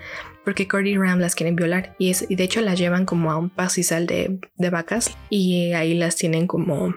porque 0.48 0.66
Court 0.68 0.88
y 0.88 0.98
Ram 0.98 1.20
las 1.20 1.36
quieren 1.36 1.58
violar 1.58 1.94
y 2.00 2.14
de 2.14 2.44
hecho 2.44 2.62
las 2.62 2.80
llevan 2.80 3.06
como 3.06 3.32
a 3.32 3.38
un 3.38 3.50
pastizal 3.50 4.08
de, 4.08 4.40
de 4.56 4.70
vacas 4.70 5.16
y 5.30 5.74
ahí 5.74 5.94
las 5.94 6.16
tienen 6.16 6.48
como 6.48 6.96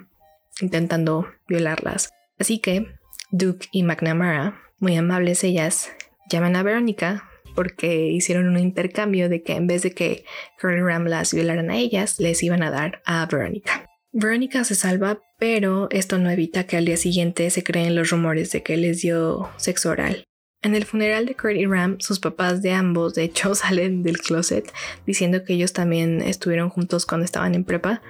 intentando 0.61 1.26
violarlas. 1.49 2.11
Así 2.38 2.61
que 2.61 2.87
Duke 3.32 3.66
y 3.73 3.82
McNamara, 3.82 4.56
muy 4.78 4.97
amables 4.97 5.42
ellas, 5.42 5.90
llaman 6.30 6.56
a 6.56 6.62
Verónica 6.62 7.28
porque 7.54 8.06
hicieron 8.06 8.49
un 8.49 8.58
intercambio 8.58 9.28
de 9.28 9.42
que 9.42 9.54
en 9.54 9.66
vez 9.66 9.82
de 9.82 9.92
que 9.92 10.25
Curly 10.60 10.80
Ram 10.80 11.04
las 11.04 11.34
violaran 11.34 11.70
a 11.70 11.76
ellas, 11.76 12.18
les 12.18 12.42
iban 12.42 12.62
a 12.62 12.70
dar 12.70 13.02
a 13.04 13.26
Verónica. 13.26 13.87
Verónica 14.12 14.64
se 14.64 14.75
salva, 14.75 15.20
pero 15.38 15.88
esto 15.90 16.18
no 16.18 16.30
evita 16.30 16.64
que 16.64 16.76
al 16.76 16.84
día 16.84 16.96
siguiente 16.96 17.49
se 17.50 17.62
creen 17.62 17.94
los 17.94 18.10
rumores 18.10 18.50
de 18.52 18.62
que 18.62 18.76
les 18.76 19.02
dio 19.02 19.50
sexo 19.56 19.90
oral. 19.90 20.25
En 20.62 20.75
el 20.75 20.84
funeral 20.84 21.26
de 21.26 21.34
Kurt 21.34 21.56
y 21.56 21.64
Ram, 21.64 22.00
sus 22.00 22.20
papás 22.20 22.60
de 22.60 22.72
ambos 22.72 23.14
de 23.14 23.25
hecho 23.25 23.54
salen 23.54 24.02
del 24.02 24.18
closet 24.18 24.72
diciendo 25.06 25.44
que 25.44 25.54
ellos 25.54 25.72
también 25.72 26.22
estuvieron 26.22 26.70
juntos 26.70 27.06
cuando 27.06 27.25
estaban 27.25 27.54
en 27.54 27.64
prepa. 27.64 28.02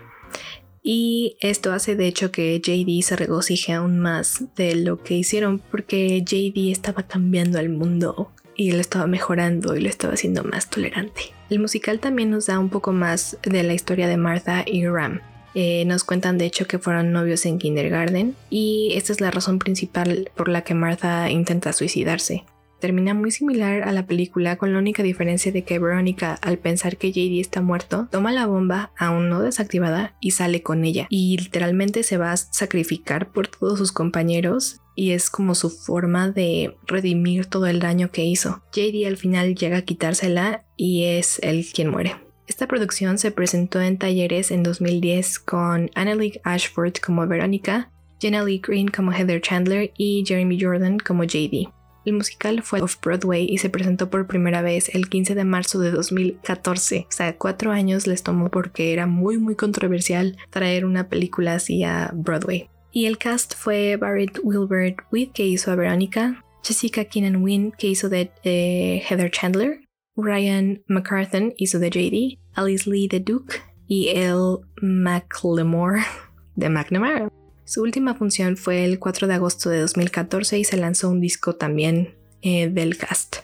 Y 0.82 1.37
esto 1.40 1.72
hace 1.72 1.94
de 1.94 2.06
hecho 2.06 2.32
que 2.32 2.58
JD 2.60 3.02
se 3.02 3.16
regocije 3.16 3.75
aún 3.75 3.99
más 3.99 4.44
de 4.56 4.75
lo 4.76 5.02
que 5.02 5.14
hicieron 5.14 5.58
porque 5.58 6.22
JD 6.22 6.70
estaba 6.72 7.02
cambiando 7.02 7.58
al 7.58 7.68
mundo 7.68 8.32
y 8.56 8.72
lo 8.72 8.78
estaba 8.78 9.06
mejorando 9.06 9.76
y 9.76 9.80
lo 9.80 9.88
estaba 9.88 10.14
haciendo 10.14 10.44
más 10.44 10.70
tolerante. 10.70 11.22
El 11.50 11.60
musical 11.60 12.00
también 12.00 12.30
nos 12.30 12.46
da 12.46 12.58
un 12.58 12.70
poco 12.70 12.92
más 12.92 13.38
de 13.42 13.62
la 13.62 13.75
historia 13.75 14.08
de 14.08 14.16
Martha 14.16 14.64
y 14.66 14.87
Ram. 14.87 15.20
Eh, 15.54 15.84
nos 15.84 16.04
cuentan 16.04 16.38
de 16.38 16.46
hecho 16.46 16.66
que 16.66 16.78
fueron 16.78 17.10
novios 17.10 17.44
en 17.44 17.58
kindergarten 17.58 18.37
y 18.50 18.92
esta 18.94 19.12
es 19.12 19.20
la 19.20 19.32
razón 19.32 19.58
principal 19.58 20.30
por 20.37 20.49
la 20.49 20.62
que 20.62 20.75
Martha 20.75 21.28
intenta 21.28 21.72
suicidarse 21.72 22.44
termina 22.80 23.14
muy 23.14 23.30
similar 23.30 23.82
a 23.82 23.92
la 23.92 24.06
película 24.06 24.56
con 24.56 24.72
la 24.72 24.78
única 24.78 25.02
diferencia 25.02 25.52
de 25.52 25.62
que 25.62 25.78
Verónica 25.78 26.34
al 26.42 26.58
pensar 26.58 26.96
que 26.96 27.12
JD 27.12 27.40
está 27.40 27.60
muerto 27.60 28.08
toma 28.10 28.32
la 28.32 28.46
bomba 28.46 28.92
aún 28.99 29.28
no 29.28 29.40
desactivada 29.40 30.14
y 30.20 30.32
sale 30.32 30.62
con 30.62 30.84
ella 30.84 31.06
y 31.10 31.37
literalmente 31.37 32.02
se 32.02 32.16
va 32.16 32.32
a 32.32 32.37
sacrificar 32.37 33.30
por 33.30 33.49
todos 33.49 33.78
sus 33.78 33.92
compañeros 33.92 34.80
y 34.96 35.12
es 35.12 35.30
como 35.30 35.54
su 35.54 35.70
forma 35.70 36.30
de 36.30 36.76
redimir 36.87 37.46
todo 37.46 37.66
el 37.66 37.80
daño 37.80 38.10
que 38.10 38.25
hizo. 38.25 38.62
JD 38.72 39.06
al 39.06 39.16
final 39.16 39.54
llega 39.54 39.78
a 39.78 39.82
quitársela 39.82 40.64
y 40.76 41.04
es 41.04 41.38
él 41.42 41.66
quien 41.72 41.88
muere. 41.88 42.16
Esta 42.46 42.66
producción 42.66 43.16
se 43.16 43.30
presentó 43.30 43.80
en 43.80 43.96
talleres 43.96 44.50
en 44.50 44.62
2010 44.62 45.38
con 45.38 45.90
Annalise 45.94 46.40
Ashford 46.42 46.94
como 46.94 47.26
Verónica, 47.26 47.90
Jenna 48.20 48.42
Lee 48.42 48.60
Green 48.62 48.88
como 48.88 49.12
Heather 49.12 49.40
Chandler 49.40 49.92
y 49.96 50.25
Jeremy 50.26 50.60
Jordan 50.60 50.99
como 50.99 51.25
JD. 51.25 51.68
El 52.10 52.16
musical 52.16 52.62
fue 52.64 52.80
off-Broadway 52.80 53.46
y 53.49 53.58
se 53.58 53.70
presentó 53.70 54.10
por 54.10 54.26
primera 54.26 54.62
vez 54.62 54.92
el 54.96 55.08
15 55.08 55.36
de 55.36 55.44
marzo 55.44 55.78
de 55.78 55.92
2014. 55.92 57.06
O 57.08 57.12
sea, 57.12 57.36
cuatro 57.36 57.70
años 57.70 58.08
les 58.08 58.25
tomó 58.25 58.50
porque 58.50 58.92
era 58.92 59.06
muy 59.06 59.38
muy 59.38 59.54
controversial 59.54 60.36
traer 60.50 60.84
una 60.84 61.08
película 61.08 61.54
así 61.54 61.84
a 61.84 62.10
Broadway. 62.12 62.68
Y 62.90 63.06
el 63.06 63.16
cast 63.16 63.54
fue 63.54 63.96
Barrett 63.96 64.40
Wilbert 64.42 64.96
Witt, 65.12 65.32
que 65.32 65.46
hizo 65.46 65.70
a 65.70 65.76
Verónica, 65.76 66.44
Jessica 66.64 67.04
Keenan 67.04 67.36
Wynn, 67.36 67.70
que 67.78 67.86
hizo 67.86 68.08
de 68.08 68.32
eh, 68.42 69.04
Heather 69.08 69.30
Chandler, 69.30 69.82
Ryan 70.16 70.82
McCarthy 70.88 71.54
hizo 71.58 71.78
de 71.78 71.90
JD, 71.90 72.40
Alice 72.54 72.90
Lee 72.90 73.06
de 73.06 73.20
Duke 73.20 73.54
y 73.86 74.08
Elle 74.08 74.58
McLemore 74.82 76.00
de 76.56 76.68
McNamara. 76.70 77.30
Su 77.71 77.83
última 77.83 78.17
función 78.17 78.56
fue 78.56 78.85
el 78.85 78.99
4 78.99 79.28
de 79.28 79.35
agosto 79.35 79.71
de 79.71 79.78
2014 79.78 80.59
y 80.59 80.65
se 80.65 80.76
lanzó 80.76 81.09
un 81.09 81.21
disco 81.21 81.54
también 81.54 82.17
eh, 82.43 82.69
del 82.69 82.97
cast. 82.99 83.37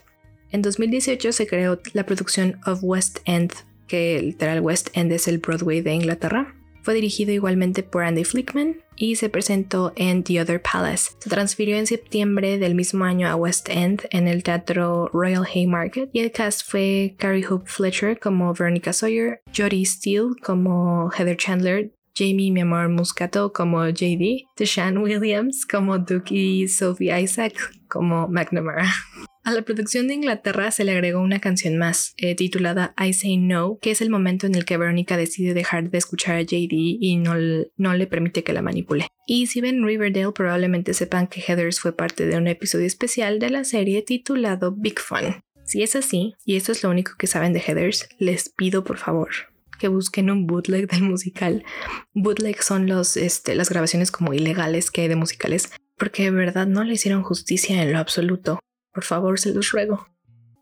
En 0.51 0.63
2018 0.63 1.31
se 1.31 1.47
creó 1.47 1.81
la 1.93 2.05
producción 2.07 2.59
of 2.67 2.81
West 2.83 3.21
End, 3.25 3.53
que 3.87 4.21
literal 4.21 4.63
West 4.63 4.89
End 4.95 5.13
es 5.13 5.29
el 5.29 5.39
Broadway 5.39 5.81
de 5.81 5.95
Inglaterra. 5.95 6.57
Fue 6.83 6.95
dirigido 6.95 7.31
igualmente 7.31 7.85
por 7.85 8.03
Andy 8.03 8.25
Flickman 8.25 8.79
y 8.97 9.15
se 9.15 9.29
presentó 9.29 9.93
en 9.95 10.25
The 10.25 10.41
Other 10.41 10.61
Palace. 10.61 11.13
Se 11.21 11.31
transfirió 11.31 11.77
en 11.77 11.87
septiembre 11.87 12.59
del 12.59 12.75
mismo 12.75 13.05
año 13.05 13.29
a 13.29 13.37
West 13.37 13.69
End 13.69 14.09
en 14.11 14.27
el 14.27 14.43
teatro 14.43 15.09
Royal 15.13 15.47
Haymarket 15.47 16.11
y 16.13 16.19
el 16.19 16.33
cast 16.33 16.69
fue 16.69 17.15
Carrie 17.17 17.47
Hope 17.49 17.71
Fletcher 17.71 18.19
como 18.19 18.53
Veronica 18.55 18.93
Sawyer, 18.93 19.41
Jodie 19.57 19.87
Steele 19.87 20.31
como 20.43 21.13
Heather 21.13 21.37
Chandler, 21.37 21.93
Jamie 22.17 22.51
Mi 22.51 22.63
Amor 22.63 22.89
Muscato 22.89 23.53
como 23.53 23.87
JD, 23.87 24.47
Deshaun 24.57 24.99
Williams 24.99 25.67
como 25.67 25.99
Duke 25.99 26.35
y 26.35 26.67
Sophie 26.67 27.21
Isaac 27.21 27.55
como 27.89 28.27
McNamara. 28.29 28.91
A 29.45 29.53
la 29.53 29.63
producción 29.63 30.09
de 30.09 30.15
Inglaterra 30.15 30.71
se 30.71 30.83
le 30.83 30.93
agregó 30.93 31.21
una 31.21 31.39
canción 31.39 31.77
más, 31.77 32.15
eh, 32.17 32.35
titulada 32.35 32.95
I 32.99 33.13
Say 33.13 33.37
No, 33.37 33.79
que 33.81 33.93
es 33.93 34.01
el 34.01 34.11
momento 34.11 34.47
en 34.47 34.57
el 34.57 34.65
que 34.65 34.77
Verónica 34.77 35.17
decide 35.17 35.55
dejar 35.55 35.91
de 35.91 35.99
escuchar 35.99 36.37
a 36.37 36.43
JD 36.43 36.73
y 36.73 37.17
no, 37.17 37.35
no 37.77 37.95
le 37.95 38.07
permite 38.07 38.43
que 38.43 38.53
la 38.53 38.63
manipule. 38.63 39.07
Y 39.27 39.47
si 39.47 39.61
ven 39.61 39.85
Riverdale, 39.85 40.33
probablemente 40.33 40.95
sepan 40.95 41.29
que 41.29 41.43
Heathers 41.43 41.79
fue 41.79 41.95
parte 41.95 42.27
de 42.27 42.37
un 42.37 42.49
episodio 42.49 42.87
especial 42.87 43.39
de 43.39 43.51
la 43.51 43.63
serie 43.63 44.03
titulado 44.03 44.73
Big 44.73 44.99
Fun. 44.99 45.43
Si 45.65 45.83
es 45.83 45.95
así, 45.95 46.35
y 46.45 46.57
esto 46.57 46.73
es 46.73 46.83
lo 46.83 46.91
único 46.91 47.13
que 47.17 47.27
saben 47.27 47.53
de 47.53 47.61
Heathers, 47.61 48.09
les 48.19 48.49
pido 48.49 48.83
por 48.83 48.99
favor 48.99 49.29
que 49.79 49.89
busquen 49.89 50.31
un 50.31 50.47
bootleg 50.47 50.89
del 50.89 51.03
musical. 51.03 51.65
Bootleg 52.15 52.63
son 52.63 52.87
los, 52.87 53.17
este, 53.17 53.55
las 53.55 53.71
grabaciones 53.71 54.11
como 54.11 54.35
ilegales 54.35 54.91
que 54.91 55.03
hay 55.03 55.09
de 55.09 55.17
musicales, 55.17 55.71
porque 55.97 56.25
de 56.25 56.31
verdad 56.31 56.67
no 56.67 56.85
le 56.85 56.95
hicieron 56.95 57.23
justicia 57.23 57.83
en 57.83 57.93
lo 57.93 57.99
absoluto. 57.99 58.61
Por 58.93 59.05
favor, 59.05 59.39
se 59.39 59.53
los 59.53 59.71
ruego. 59.71 60.09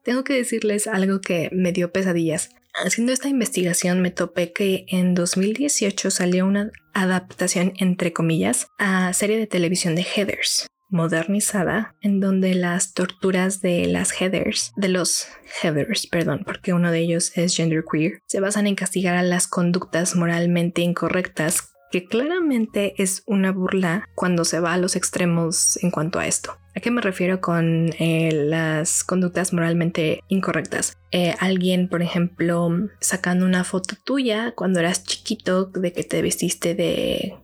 Tengo 0.02 0.24
que 0.24 0.34
decirles 0.34 0.86
algo 0.86 1.20
que 1.20 1.48
me 1.52 1.72
dio 1.72 1.92
pesadillas. 1.92 2.50
Haciendo 2.74 3.12
esta 3.12 3.28
investigación 3.28 4.00
me 4.00 4.10
topé 4.10 4.52
que 4.52 4.84
en 4.88 5.14
2018 5.14 6.10
salió 6.10 6.44
una 6.44 6.72
adaptación, 6.92 7.72
entre 7.76 8.12
comillas, 8.12 8.66
a 8.78 9.12
serie 9.12 9.38
de 9.38 9.46
televisión 9.46 9.94
de 9.94 10.02
Heathers 10.02 10.66
modernizada 10.94 11.94
en 12.00 12.20
donde 12.20 12.54
las 12.54 12.94
torturas 12.94 13.60
de 13.60 13.86
las 13.86 14.18
headers, 14.18 14.72
de 14.76 14.88
los 14.88 15.26
headers, 15.62 16.06
perdón, 16.06 16.44
porque 16.46 16.72
uno 16.72 16.90
de 16.90 17.00
ellos 17.00 17.36
es 17.36 17.54
genderqueer, 17.54 18.20
se 18.26 18.40
basan 18.40 18.66
en 18.66 18.76
castigar 18.76 19.16
a 19.16 19.22
las 19.22 19.46
conductas 19.46 20.16
moralmente 20.16 20.80
incorrectas 20.80 21.74
que 21.94 22.06
claramente 22.06 23.00
es 23.00 23.22
una 23.24 23.52
burla 23.52 24.08
cuando 24.16 24.44
se 24.44 24.58
va 24.58 24.72
a 24.72 24.78
los 24.78 24.96
extremos 24.96 25.78
en 25.80 25.92
cuanto 25.92 26.18
a 26.18 26.26
esto. 26.26 26.58
¿A 26.74 26.80
qué 26.80 26.90
me 26.90 27.00
refiero 27.00 27.40
con 27.40 27.90
eh, 28.00 28.32
las 28.32 29.04
conductas 29.04 29.52
moralmente 29.52 30.18
incorrectas? 30.26 30.96
Eh, 31.12 31.36
alguien, 31.38 31.88
por 31.88 32.02
ejemplo, 32.02 32.68
sacando 32.98 33.46
una 33.46 33.62
foto 33.62 33.94
tuya 34.04 34.54
cuando 34.56 34.80
eras 34.80 35.04
chiquito 35.04 35.66
de 35.66 35.92
que 35.92 36.02
te 36.02 36.20
vestiste 36.20 36.74
de, 36.74 37.36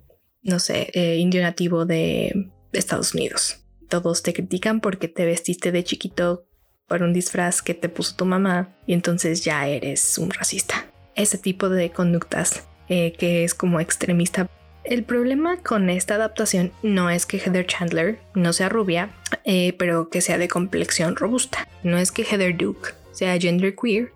no 0.43 0.59
sé, 0.59 0.91
eh, 0.95 1.19
indio 1.19 1.43
nativo 1.43 1.87
de 1.87 2.51
Estados 2.79 3.15
Unidos. 3.15 3.59
Todos 3.89 4.23
te 4.23 4.33
critican 4.33 4.81
porque 4.81 5.09
te 5.09 5.25
vestiste 5.25 5.73
de 5.73 5.85
chiquito 5.85 6.47
por 6.87 7.03
un 7.03 7.13
disfraz 7.13 7.63
que 7.63 7.75
te 7.75 7.89
puso 7.89 8.17
tu 8.17 8.25
mamá 8.25 8.77
y 8.87 8.95
entonces 8.95 9.45
ya 9.45 9.67
eres 9.69 10.19
un 10.19 10.31
racista. 10.31 10.87
Ese 11.15 11.39
tipo 11.39 11.69
de 11.69 11.91
conductas 11.91 12.65
eh, 12.89 13.13
que 13.19 13.45
es 13.45 13.55
como 13.55 13.79
extremista. 13.79 14.49
El 14.83 15.05
problema 15.05 15.59
con 15.59 15.91
esta 15.91 16.17
adaptación 16.17 16.73
no 16.83 17.11
es 17.11 17.27
que 17.27 17.39
Heather 17.39 17.67
Chandler 17.67 18.19
no 18.35 18.53
sea 18.53 18.69
rubia, 18.69 19.11
eh, 19.45 19.75
pero 19.79 20.09
que 20.09 20.21
sea 20.21 20.39
de 20.39 20.49
complexión 20.49 21.15
robusta. 21.15 21.69
No 21.85 21.99
es 21.99 22.11
que 22.11 22.25
Heather 22.25 22.57
Duke 22.57 22.91
sea 23.13 23.39
genderqueer, 23.39 24.13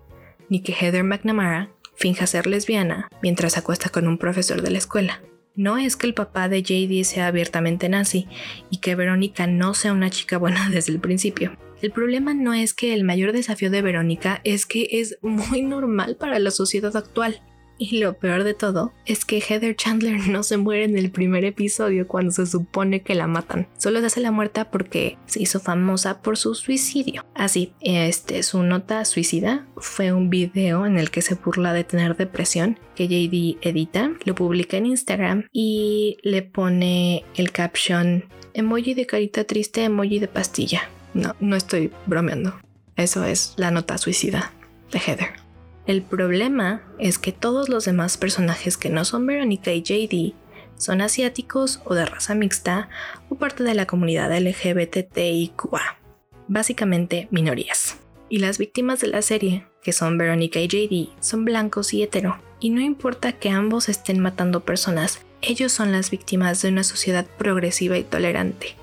ni 0.49 0.61
que 0.61 0.73
Heather 0.73 1.03
McNamara 1.03 1.69
finja 1.95 2.27
ser 2.27 2.47
lesbiana 2.47 3.07
mientras 3.21 3.57
acuesta 3.57 3.89
con 3.89 4.07
un 4.07 4.17
profesor 4.17 4.61
de 4.61 4.71
la 4.71 4.79
escuela. 4.79 5.21
No 5.55 5.77
es 5.77 5.95
que 5.95 6.07
el 6.07 6.13
papá 6.13 6.49
de 6.49 6.61
JD 6.61 7.03
sea 7.05 7.27
abiertamente 7.27 7.87
nazi 7.87 8.27
y 8.69 8.77
que 8.77 8.95
Verónica 8.95 9.47
no 9.47 9.73
sea 9.73 9.93
una 9.93 10.09
chica 10.09 10.37
buena 10.37 10.69
desde 10.71 10.91
el 10.91 10.99
principio. 10.99 11.57
El 11.81 11.91
problema 11.91 12.33
no 12.33 12.53
es 12.53 12.73
que 12.73 12.93
el 12.93 13.03
mayor 13.03 13.31
desafío 13.31 13.69
de 13.69 13.81
Verónica 13.81 14.41
es 14.43 14.65
que 14.65 14.87
es 14.91 15.17
muy 15.21 15.61
normal 15.61 16.15
para 16.15 16.39
la 16.39 16.51
sociedad 16.51 16.95
actual. 16.95 17.41
Y 17.77 17.99
lo 17.99 18.13
peor 18.13 18.43
de 18.43 18.53
todo 18.53 18.93
es 19.05 19.25
que 19.25 19.41
Heather 19.41 19.75
Chandler 19.75 20.27
no 20.29 20.43
se 20.43 20.57
muere 20.57 20.85
en 20.85 20.97
el 20.97 21.11
primer 21.11 21.43
episodio 21.43 22.07
cuando 22.07 22.31
se 22.31 22.45
supone 22.45 23.01
que 23.01 23.15
la 23.15 23.27
matan. 23.27 23.67
Solo 23.77 23.99
se 23.99 24.07
hace 24.07 24.21
la 24.21 24.31
muerta 24.31 24.71
porque 24.71 25.17
se 25.25 25.41
hizo 25.41 25.59
famosa 25.59 26.21
por 26.21 26.37
su 26.37 26.55
suicidio. 26.55 27.25
Así, 27.33 27.73
este, 27.81 28.43
su 28.43 28.63
nota 28.63 29.03
suicida 29.05 29.65
fue 29.77 30.13
un 30.13 30.29
video 30.29 30.85
en 30.85 30.97
el 30.97 31.11
que 31.11 31.21
se 31.21 31.35
burla 31.35 31.73
de 31.73 31.83
tener 31.83 32.15
depresión 32.15 32.79
que 32.95 33.07
JD 33.07 33.57
edita, 33.61 34.11
lo 34.23 34.35
publica 34.35 34.77
en 34.77 34.85
Instagram 34.85 35.47
y 35.51 36.17
le 36.23 36.43
pone 36.43 37.25
el 37.35 37.51
caption 37.51 38.23
emoji 38.53 38.93
de 38.93 39.05
carita 39.05 39.43
triste, 39.43 39.83
emoji 39.83 40.19
de 40.19 40.27
pastilla. 40.27 40.89
No, 41.13 41.35
no 41.39 41.55
estoy 41.55 41.91
bromeando. 42.05 42.53
Eso 42.95 43.25
es 43.25 43.53
la 43.57 43.71
nota 43.71 43.97
suicida 43.97 44.53
de 44.91 44.99
Heather. 44.99 45.44
El 45.87 46.01
problema 46.01 46.81
es 46.97 47.19
que 47.19 47.31
todos 47.31 47.69
los 47.69 47.85
demás 47.85 48.17
personajes 48.17 48.75
que 48.75 48.89
no 48.89 49.05
son 49.05 49.27
Veronica 49.27 49.71
y 49.71 49.83
JD 49.83 50.33
son 50.77 51.01
asiáticos 51.01 51.79
o 51.85 51.93
de 51.93 52.05
raza 52.05 52.33
mixta 52.33 52.89
o 53.29 53.35
parte 53.35 53.63
de 53.63 53.75
la 53.75 53.85
comunidad 53.85 54.35
LGBTIQA, 54.35 55.99
básicamente 56.47 57.27
minorías. 57.29 57.97
Y 58.29 58.39
las 58.39 58.57
víctimas 58.57 58.99
de 58.99 59.07
la 59.07 59.21
serie, 59.21 59.67
que 59.83 59.93
son 59.93 60.17
Veronica 60.17 60.59
y 60.59 60.67
JD, 60.67 61.21
son 61.21 61.45
blancos 61.45 61.93
y 61.93 62.01
hetero. 62.01 62.39
Y 62.59 62.71
no 62.71 62.81
importa 62.81 63.33
que 63.33 63.49
ambos 63.51 63.87
estén 63.87 64.19
matando 64.19 64.65
personas, 64.65 65.19
ellos 65.41 65.71
son 65.71 65.91
las 65.91 66.09
víctimas 66.09 66.63
de 66.63 66.69
una 66.69 66.83
sociedad 66.83 67.27
progresiva 67.37 67.97
y 67.97 68.03
tolerante. 68.03 68.75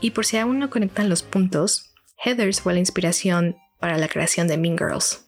Y 0.00 0.12
por 0.12 0.24
si 0.24 0.36
aún 0.36 0.60
no 0.60 0.70
conectan 0.70 1.08
los 1.08 1.22
puntos, 1.22 1.92
Heathers 2.18 2.60
fue 2.60 2.74
la 2.74 2.78
inspiración 2.78 3.56
para 3.80 3.98
la 3.98 4.06
creación 4.06 4.46
de 4.46 4.56
Mean 4.56 4.78
Girls, 4.78 5.24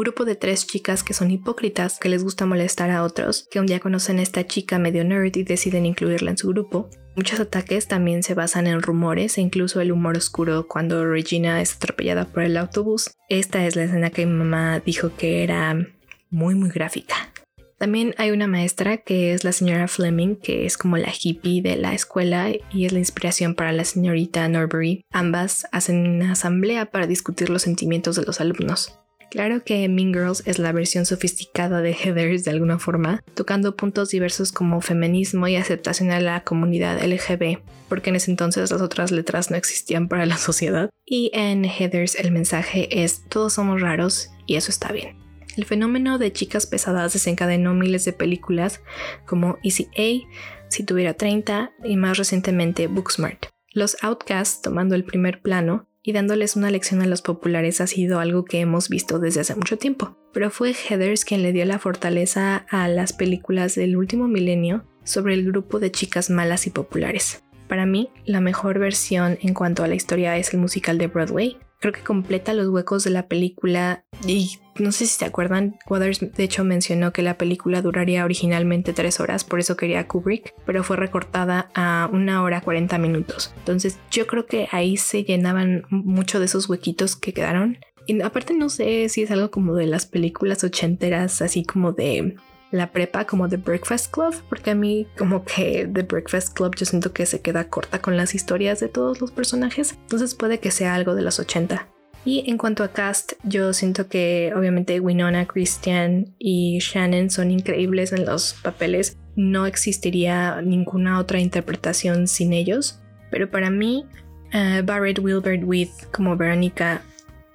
grupo 0.00 0.24
de 0.24 0.36
tres 0.36 0.66
chicas 0.66 1.02
que 1.02 1.14
son 1.14 1.30
hipócritas, 1.30 1.98
que 1.98 2.08
les 2.08 2.22
gusta 2.22 2.46
molestar 2.46 2.90
a 2.90 3.02
otros, 3.02 3.48
que 3.50 3.60
un 3.60 3.66
día 3.66 3.80
conocen 3.80 4.18
a 4.18 4.22
esta 4.22 4.46
chica 4.46 4.78
medio 4.78 5.04
nerd 5.04 5.36
y 5.36 5.42
deciden 5.42 5.86
incluirla 5.86 6.30
en 6.30 6.38
su 6.38 6.48
grupo. 6.48 6.90
Muchos 7.16 7.40
ataques 7.40 7.88
también 7.88 8.22
se 8.22 8.34
basan 8.34 8.66
en 8.66 8.82
rumores 8.82 9.38
e 9.38 9.40
incluso 9.40 9.80
el 9.80 9.90
humor 9.90 10.16
oscuro 10.16 10.66
cuando 10.68 11.06
Regina 11.06 11.62
es 11.62 11.74
atropellada 11.74 12.26
por 12.26 12.42
el 12.42 12.58
autobús. 12.58 13.16
Esta 13.30 13.66
es 13.66 13.74
la 13.74 13.84
escena 13.84 14.10
que 14.10 14.26
mi 14.26 14.34
mamá 14.34 14.80
dijo 14.80 15.12
que 15.16 15.42
era 15.42 15.86
muy 16.30 16.54
muy 16.54 16.68
gráfica. 16.68 17.32
También 17.78 18.14
hay 18.16 18.30
una 18.30 18.46
maestra 18.46 18.98
que 18.98 19.34
es 19.34 19.44
la 19.44 19.52
señora 19.52 19.86
Fleming, 19.86 20.36
que 20.36 20.64
es 20.64 20.78
como 20.78 20.96
la 20.96 21.12
hippie 21.12 21.60
de 21.60 21.76
la 21.76 21.94
escuela 21.94 22.50
y 22.72 22.86
es 22.86 22.92
la 22.92 22.98
inspiración 22.98 23.54
para 23.54 23.72
la 23.72 23.84
señorita 23.84 24.48
Norbury. 24.48 25.04
Ambas 25.10 25.66
hacen 25.72 26.06
una 26.06 26.32
asamblea 26.32 26.86
para 26.86 27.06
discutir 27.06 27.50
los 27.50 27.62
sentimientos 27.62 28.16
de 28.16 28.24
los 28.24 28.40
alumnos. 28.40 28.98
Claro 29.30 29.64
que 29.64 29.88
Mean 29.88 30.12
Girls 30.12 30.42
es 30.46 30.58
la 30.58 30.72
versión 30.72 31.04
sofisticada 31.04 31.80
de 31.80 31.92
Heathers 31.94 32.44
de 32.44 32.52
alguna 32.52 32.78
forma, 32.78 33.22
tocando 33.34 33.76
puntos 33.76 34.10
diversos 34.10 34.52
como 34.52 34.80
feminismo 34.80 35.48
y 35.48 35.56
aceptación 35.56 36.10
a 36.10 36.20
la 36.20 36.42
comunidad 36.42 37.02
LGB, 37.04 37.58
porque 37.88 38.10
en 38.10 38.16
ese 38.16 38.30
entonces 38.30 38.70
las 38.70 38.80
otras 38.80 39.10
letras 39.10 39.50
no 39.50 39.56
existían 39.56 40.08
para 40.08 40.26
la 40.26 40.36
sociedad. 40.38 40.90
Y 41.04 41.30
en 41.34 41.64
Heathers 41.64 42.14
el 42.16 42.30
mensaje 42.30 43.02
es 43.04 43.24
todos 43.28 43.54
somos 43.54 43.80
raros 43.80 44.30
y 44.46 44.56
eso 44.56 44.70
está 44.70 44.92
bien. 44.92 45.16
El 45.56 45.64
fenómeno 45.64 46.18
de 46.18 46.32
chicas 46.32 46.66
pesadas 46.66 47.14
desencadenó 47.14 47.74
miles 47.74 48.04
de 48.04 48.12
películas 48.12 48.82
como 49.24 49.58
Easy 49.62 49.88
A, 49.96 50.28
Si 50.68 50.84
tuviera 50.84 51.14
30 51.14 51.72
y 51.84 51.96
más 51.96 52.18
recientemente 52.18 52.88
Booksmart. 52.88 53.46
Los 53.72 53.96
Outcasts 54.02 54.60
tomando 54.62 54.94
el 54.94 55.04
primer 55.04 55.40
plano 55.40 55.88
y 56.06 56.12
dándoles 56.12 56.54
una 56.54 56.70
lección 56.70 57.02
a 57.02 57.06
los 57.06 57.20
populares 57.20 57.80
ha 57.80 57.88
sido 57.88 58.20
algo 58.20 58.44
que 58.44 58.60
hemos 58.60 58.88
visto 58.88 59.18
desde 59.18 59.40
hace 59.40 59.56
mucho 59.56 59.76
tiempo. 59.76 60.16
Pero 60.32 60.50
fue 60.50 60.72
Heathers 60.72 61.24
quien 61.24 61.42
le 61.42 61.52
dio 61.52 61.64
la 61.64 61.80
fortaleza 61.80 62.64
a 62.70 62.86
las 62.86 63.12
películas 63.12 63.74
del 63.74 63.96
último 63.96 64.28
milenio 64.28 64.84
sobre 65.02 65.34
el 65.34 65.44
grupo 65.44 65.80
de 65.80 65.90
chicas 65.90 66.30
malas 66.30 66.68
y 66.68 66.70
populares. 66.70 67.42
Para 67.68 67.86
mí, 67.86 68.10
la 68.24 68.40
mejor 68.40 68.78
versión 68.78 69.38
en 69.42 69.54
cuanto 69.54 69.84
a 69.84 69.88
la 69.88 69.94
historia 69.94 70.36
es 70.36 70.52
el 70.54 70.60
musical 70.60 70.98
de 70.98 71.08
Broadway, 71.08 71.58
creo 71.80 71.92
que 71.92 72.02
completa 72.02 72.54
los 72.54 72.68
huecos 72.68 73.04
de 73.04 73.10
la 73.10 73.28
película 73.28 74.04
y 74.26 74.58
no 74.78 74.92
sé 74.92 75.06
si 75.06 75.18
se 75.18 75.24
acuerdan, 75.24 75.78
Waters 75.88 76.20
de 76.20 76.44
hecho 76.44 76.64
mencionó 76.64 77.12
que 77.12 77.22
la 77.22 77.38
película 77.38 77.82
duraría 77.82 78.24
originalmente 78.24 78.92
tres 78.92 79.20
horas, 79.20 79.44
por 79.44 79.60
eso 79.60 79.76
quería 79.76 80.06
Kubrick, 80.06 80.54
pero 80.64 80.84
fue 80.84 80.96
recortada 80.96 81.70
a 81.74 82.08
una 82.12 82.42
hora 82.42 82.60
40 82.60 82.98
minutos. 82.98 83.54
Entonces 83.58 83.98
yo 84.10 84.26
creo 84.26 84.46
que 84.46 84.68
ahí 84.72 84.96
se 84.96 85.24
llenaban 85.24 85.84
mucho 85.90 86.40
de 86.40 86.46
esos 86.46 86.68
huequitos 86.68 87.16
que 87.16 87.32
quedaron. 87.32 87.78
Y 88.06 88.20
aparte 88.20 88.54
no 88.54 88.68
sé 88.68 89.08
si 89.08 89.22
es 89.22 89.30
algo 89.30 89.50
como 89.50 89.74
de 89.74 89.86
las 89.86 90.06
películas 90.06 90.62
ochenteras, 90.62 91.42
así 91.42 91.64
como 91.64 91.92
de 91.92 92.36
la 92.76 92.92
prepa 92.92 93.24
como 93.26 93.48
The 93.48 93.56
Breakfast 93.56 94.12
Club, 94.12 94.34
porque 94.48 94.70
a 94.70 94.74
mí 94.74 95.06
como 95.18 95.44
que 95.44 95.88
The 95.92 96.02
Breakfast 96.02 96.54
Club 96.54 96.74
yo 96.76 96.86
siento 96.86 97.12
que 97.12 97.26
se 97.26 97.40
queda 97.40 97.68
corta 97.68 98.00
con 98.00 98.16
las 98.16 98.34
historias 98.34 98.80
de 98.80 98.88
todos 98.88 99.20
los 99.20 99.32
personajes, 99.32 99.96
entonces 100.02 100.34
puede 100.34 100.60
que 100.60 100.70
sea 100.70 100.94
algo 100.94 101.14
de 101.14 101.22
los 101.22 101.38
80. 101.38 101.88
Y 102.26 102.42
en 102.50 102.58
cuanto 102.58 102.82
a 102.82 102.88
cast, 102.88 103.34
yo 103.44 103.72
siento 103.72 104.08
que 104.08 104.52
obviamente 104.56 104.98
Winona, 104.98 105.46
Christian 105.46 106.34
y 106.40 106.80
Shannon 106.80 107.30
son 107.30 107.52
increíbles 107.52 108.12
en 108.12 108.26
los 108.26 108.54
papeles. 108.54 109.16
No 109.36 109.64
existiría 109.64 110.60
ninguna 110.60 111.20
otra 111.20 111.38
interpretación 111.38 112.26
sin 112.26 112.52
ellos. 112.52 113.00
Pero 113.30 113.48
para 113.48 113.70
mí, 113.70 114.06
uh, 114.52 114.84
Barrett 114.84 115.20
Wilbert 115.20 115.62
With 115.64 115.90
como 116.12 116.36
Verónica 116.36 117.00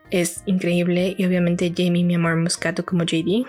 es 0.09 0.41
increíble 0.45 1.15
y 1.17 1.25
obviamente 1.25 1.73
Jamie, 1.75 2.05
mi 2.05 2.15
amor 2.15 2.37
Muscato 2.37 2.85
como 2.85 3.03
JD. 3.03 3.45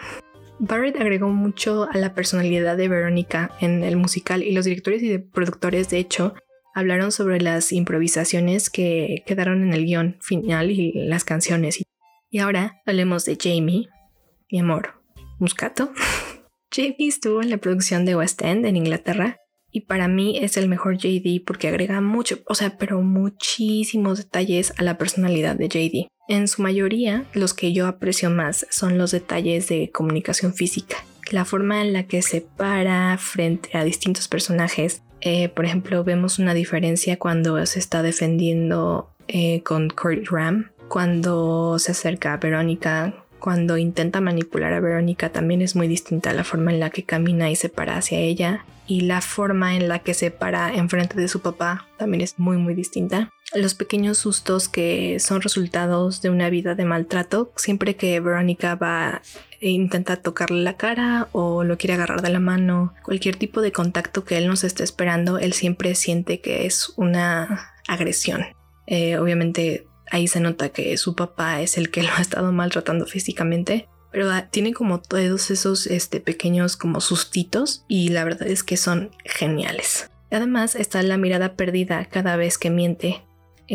Barrett 0.65 0.95
agregó 1.01 1.29
mucho 1.29 1.89
a 1.91 1.99
la 1.99 2.15
personalidad 2.15 2.77
de 2.77 2.87
Verónica 2.87 3.51
en 3.61 3.83
el 3.83 3.97
musical 3.97 4.45
y 4.45 4.53
los 4.53 4.65
directores 4.65 5.03
y 5.03 5.19
productores, 5.19 5.91
de 5.91 5.99
hecho, 5.99 6.35
hablaron 6.73 7.11
sobre 7.11 7.41
las 7.41 7.73
improvisaciones 7.73 8.71
que 8.71 9.25
quedaron 9.27 9.65
en 9.65 9.75
el 9.75 9.85
guion 9.85 10.19
final 10.21 10.71
y 10.71 10.93
las 10.93 11.25
canciones. 11.25 11.83
Y 12.31 12.39
ahora 12.39 12.81
hablemos 12.87 13.25
de 13.25 13.37
Jamie, 13.43 13.89
mi 14.53 14.61
amor, 14.61 15.03
Muscato. 15.41 15.93
Jamie 16.71 17.09
estuvo 17.09 17.43
en 17.43 17.51
la 17.51 17.59
producción 17.59 18.05
de 18.05 18.15
West 18.15 18.41
End 18.41 18.65
en 18.65 18.77
Inglaterra 18.77 19.39
y 19.73 19.81
para 19.81 20.07
mí 20.07 20.39
es 20.39 20.57
el 20.57 20.69
mejor 20.69 20.97
JD 20.97 21.45
porque 21.45 21.67
agrega 21.67 22.01
mucho, 22.01 22.39
o 22.47 22.55
sea, 22.55 22.79
pero 22.79 23.03
muchísimos 23.03 24.19
detalles 24.19 24.73
a 24.79 24.85
la 24.85 24.97
personalidad 24.97 25.57
de 25.57 25.67
JD. 25.69 26.12
En 26.33 26.49
su 26.49 26.63
mayoría, 26.63 27.27
los 27.35 27.53
que 27.53 27.75
yo 27.75 27.87
aprecio 27.87 28.31
más 28.31 28.67
son 28.71 28.97
los 28.97 29.11
detalles 29.11 29.69
de 29.69 29.91
comunicación 29.91 30.55
física, 30.55 30.97
la 31.31 31.45
forma 31.45 31.83
en 31.83 31.93
la 31.93 32.05
que 32.05 32.23
se 32.23 32.41
para 32.41 33.19
frente 33.19 33.77
a 33.77 33.85
distintos 33.85 34.29
personajes. 34.29 35.03
Eh, 35.21 35.51
por 35.51 35.67
ejemplo, 35.67 36.05
vemos 36.05 36.39
una 36.39 36.55
diferencia 36.55 37.19
cuando 37.19 37.67
se 37.67 37.79
está 37.79 38.01
defendiendo 38.01 39.11
eh, 39.29 39.63
con 39.63 39.91
Kurt 39.91 40.29
Ram, 40.31 40.71
cuando 40.89 41.79
se 41.79 41.93
acerca 41.93 42.33
a 42.33 42.39
Verónica, 42.39 43.22
cuando 43.43 43.77
intenta 43.77 44.21
manipular 44.21 44.73
a 44.73 44.81
Verónica 44.81 45.31
también 45.31 45.63
es 45.63 45.75
muy 45.75 45.89
distinta 45.89 46.33
la 46.33 46.45
forma 46.45 46.73
en 46.73 46.81
la 46.81 46.91
que 46.91 47.03
camina 47.03 47.51
y 47.51 47.57
se 47.57 47.69
para 47.69 47.97
hacia 47.97 48.19
ella 48.19 48.65
y 48.87 49.03
la 49.03 49.21
forma 49.21 49.75
en 49.75 49.89
la 49.89 49.99
que 49.99 50.15
se 50.15 50.31
para 50.31 50.73
enfrente 50.75 51.21
de 51.21 51.29
su 51.29 51.41
papá 51.41 51.89
también 51.99 52.21
es 52.21 52.39
muy 52.39 52.57
muy 52.57 52.75
distinta 52.75 53.31
los 53.55 53.75
pequeños 53.75 54.19
sustos 54.19 54.69
que 54.69 55.19
son 55.21 55.43
resultados 55.43 56.23
de 56.23 56.31
una 56.31 56.49
vida 56.51 56.75
de 56.75 56.85
maltrato. 56.85 57.53
Siempre 57.57 57.97
que 57.97 58.19
Verónica 58.21 58.77
va 58.77 59.23
e 59.61 59.71
intenta 59.71 60.17
tocarle 60.17 60.63
la 60.63 60.77
cara 60.77 61.29
o 61.33 61.63
lo 61.63 61.77
quiere 61.79 61.95
agarrar 61.95 62.23
de 62.23 62.31
la 62.31 62.41
mano, 62.41 62.95
cualquier 63.05 63.37
tipo 63.37 63.61
de 63.61 63.71
contacto 63.71 64.25
que 64.25 64.39
él 64.39 64.49
nos 64.49 64.65
esté 64.65 64.85
esperando, 64.85 65.39
él 65.39 65.53
siempre 65.53 65.95
siente 65.95 66.41
que 66.41 66.67
es 66.67 66.93
una 66.97 67.75
agresión. 67.87 68.47
Eh, 68.87 69.19
obviamente 69.19 69.87
ahí 70.13 70.29
se 70.29 70.41
nota 70.41 70.69
que 70.69 70.97
su 70.99 71.17
papá 71.17 71.61
es 71.63 71.77
el 71.79 71.91
que 71.91 72.03
lo 72.03 72.11
ha 72.13 72.21
estado 72.21 72.53
maltratando 72.53 73.07
físicamente, 73.07 73.89
pero 74.13 74.29
tiene 74.51 74.75
como 74.75 75.01
todos 75.01 75.51
esos 75.51 75.87
este, 75.87 76.21
pequeños 76.21 76.77
como 76.77 77.01
sustitos 77.01 77.85
y 77.89 78.11
la 78.11 78.23
verdad 78.25 78.47
es 78.47 78.63
que 78.63 78.77
son 78.77 79.11
geniales. 79.25 80.11
Además 80.31 80.77
está 80.77 81.03
la 81.03 81.17
mirada 81.17 81.55
perdida 81.57 82.05
cada 82.05 82.37
vez 82.37 82.59
que 82.59 82.71
miente 82.71 83.23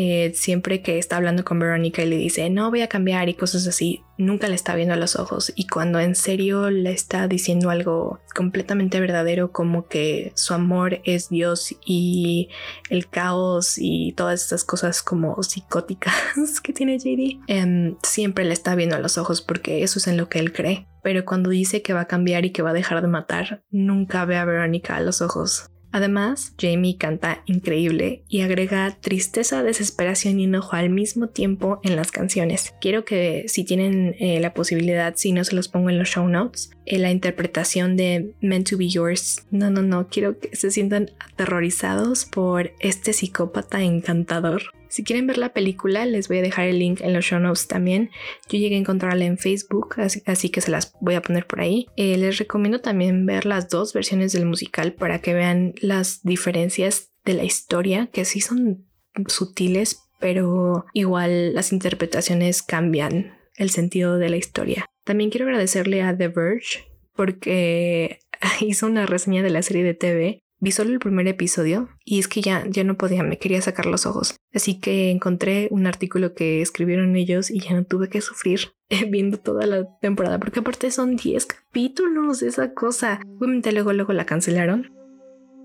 eh, 0.00 0.30
siempre 0.32 0.80
que 0.80 0.96
está 0.96 1.16
hablando 1.16 1.44
con 1.44 1.58
Verónica 1.58 2.02
y 2.04 2.08
le 2.08 2.14
dice, 2.14 2.48
no 2.50 2.70
voy 2.70 2.82
a 2.82 2.88
cambiar 2.88 3.28
y 3.28 3.34
cosas 3.34 3.66
así, 3.66 4.04
nunca 4.16 4.46
le 4.46 4.54
está 4.54 4.76
viendo 4.76 4.94
a 4.94 4.96
los 4.96 5.16
ojos. 5.16 5.52
Y 5.56 5.66
cuando 5.66 5.98
en 5.98 6.14
serio 6.14 6.70
le 6.70 6.92
está 6.92 7.26
diciendo 7.26 7.68
algo 7.68 8.20
completamente 8.32 9.00
verdadero, 9.00 9.50
como 9.50 9.88
que 9.88 10.30
su 10.36 10.54
amor 10.54 11.00
es 11.02 11.30
Dios 11.30 11.74
y 11.84 12.48
el 12.90 13.08
caos 13.08 13.74
y 13.76 14.12
todas 14.12 14.40
estas 14.40 14.62
cosas 14.62 15.02
como 15.02 15.42
psicóticas 15.42 16.14
que 16.62 16.72
tiene 16.72 17.00
JD, 17.00 17.40
em, 17.48 17.96
siempre 18.04 18.44
le 18.44 18.52
está 18.52 18.76
viendo 18.76 18.94
a 18.94 19.00
los 19.00 19.18
ojos 19.18 19.42
porque 19.42 19.82
eso 19.82 19.98
es 19.98 20.06
en 20.06 20.16
lo 20.16 20.28
que 20.28 20.38
él 20.38 20.52
cree. 20.52 20.86
Pero 21.02 21.24
cuando 21.24 21.50
dice 21.50 21.82
que 21.82 21.92
va 21.92 22.02
a 22.02 22.06
cambiar 22.06 22.44
y 22.44 22.52
que 22.52 22.62
va 22.62 22.70
a 22.70 22.74
dejar 22.74 23.02
de 23.02 23.08
matar, 23.08 23.64
nunca 23.72 24.24
ve 24.26 24.36
a 24.36 24.44
Verónica 24.44 24.94
a 24.94 25.00
los 25.00 25.22
ojos. 25.22 25.72
Además, 25.90 26.54
Jamie 26.60 26.98
canta 26.98 27.42
increíble 27.46 28.22
y 28.28 28.42
agrega 28.42 28.96
tristeza, 29.00 29.62
desesperación 29.62 30.38
y 30.38 30.44
enojo 30.44 30.76
al 30.76 30.90
mismo 30.90 31.28
tiempo 31.28 31.80
en 31.82 31.96
las 31.96 32.10
canciones. 32.10 32.74
Quiero 32.80 33.04
que 33.04 33.44
si 33.48 33.64
tienen 33.64 34.14
eh, 34.18 34.40
la 34.40 34.54
posibilidad, 34.54 35.14
si 35.16 35.32
no 35.32 35.44
se 35.44 35.54
los 35.54 35.68
pongo 35.68 35.90
en 35.90 35.98
los 35.98 36.08
show 36.08 36.28
notes, 36.28 36.70
la 36.96 37.10
interpretación 37.10 37.96
de 37.96 38.34
Meant 38.40 38.70
to 38.70 38.78
Be 38.78 38.88
Yours. 38.88 39.44
No, 39.50 39.70
no, 39.70 39.82
no, 39.82 40.08
quiero 40.08 40.38
que 40.38 40.54
se 40.56 40.70
sientan 40.70 41.10
aterrorizados 41.18 42.24
por 42.24 42.72
este 42.80 43.12
psicópata 43.12 43.82
encantador. 43.82 44.62
Si 44.88 45.04
quieren 45.04 45.26
ver 45.26 45.36
la 45.36 45.52
película, 45.52 46.06
les 46.06 46.28
voy 46.28 46.38
a 46.38 46.42
dejar 46.42 46.66
el 46.66 46.78
link 46.78 47.00
en 47.02 47.12
los 47.12 47.26
show 47.26 47.38
notes 47.38 47.68
también. 47.68 48.10
Yo 48.48 48.58
llegué 48.58 48.76
a 48.76 48.78
encontrarla 48.78 49.26
en 49.26 49.36
Facebook, 49.36 49.96
así, 50.24 50.48
que 50.48 50.60
se 50.62 50.70
las 50.70 50.94
voy 51.00 51.14
a 51.14 51.22
poner 51.22 51.46
por 51.46 51.60
ahí. 51.60 51.86
Eh, 51.96 52.16
les 52.16 52.38
recomiendo 52.38 52.80
también 52.80 53.26
ver 53.26 53.44
las 53.44 53.68
dos 53.68 53.92
versiones 53.92 54.32
del 54.32 54.46
musical 54.46 54.94
para 54.94 55.20
que 55.20 55.34
vean 55.34 55.74
las 55.80 56.22
diferencias 56.22 57.10
de 57.24 57.34
la 57.34 57.44
historia, 57.44 58.08
que 58.12 58.24
sí 58.24 58.40
son 58.40 58.86
sutiles, 59.26 60.00
pero 60.18 60.86
igual 60.94 61.54
las 61.54 61.72
interpretaciones 61.72 62.62
cambian 62.62 63.36
el 63.56 63.70
sentido 63.70 64.16
de 64.16 64.30
la 64.30 64.36
historia. 64.36 64.86
También 65.08 65.30
quiero 65.30 65.46
agradecerle 65.46 66.02
a 66.02 66.14
The 66.14 66.28
Verge 66.28 66.84
porque 67.14 68.18
hizo 68.60 68.86
una 68.86 69.06
reseña 69.06 69.42
de 69.42 69.48
la 69.48 69.62
serie 69.62 69.82
de 69.82 69.94
TV 69.94 70.42
Vi 70.60 70.70
solo 70.70 70.90
el 70.90 70.98
primer 70.98 71.26
episodio 71.28 71.88
y 72.04 72.18
es 72.18 72.28
que 72.28 72.42
ya, 72.42 72.66
ya 72.68 72.84
no 72.84 72.98
podía, 72.98 73.22
me 73.22 73.38
quería 73.38 73.62
sacar 73.62 73.86
los 73.86 74.04
ojos. 74.04 74.36
Así 74.52 74.80
que 74.80 75.10
encontré 75.10 75.68
un 75.70 75.86
artículo 75.86 76.34
que 76.34 76.60
escribieron 76.60 77.16
ellos 77.16 77.50
y 77.50 77.60
ya 77.60 77.72
no 77.72 77.84
tuve 77.84 78.10
que 78.10 78.20
sufrir 78.20 78.72
viendo 79.08 79.38
toda 79.38 79.66
la 79.66 79.88
temporada, 80.00 80.38
porque 80.38 80.60
aparte 80.60 80.90
son 80.90 81.16
10 81.16 81.46
capítulos 81.46 82.42
esa 82.42 82.74
cosa. 82.74 83.20
Obviamente 83.38 83.72
luego, 83.72 83.94
luego 83.94 84.12
la 84.12 84.26
cancelaron. 84.26 84.92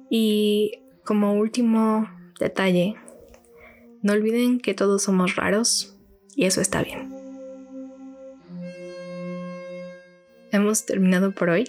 Y 0.10 0.71
como 1.03 1.34
último 1.34 2.08
detalle, 2.39 2.95
no 4.03 4.13
olviden 4.13 4.62
que 4.62 4.73
todos 4.73 5.03
somos 5.03 5.36
raros 5.36 5.97
y 6.34 6.45
eso 6.45 6.62
está 6.62 6.82
bien. 6.82 7.22
Hemos 10.53 10.85
terminado 10.85 11.31
por 11.31 11.49
hoy. 11.49 11.67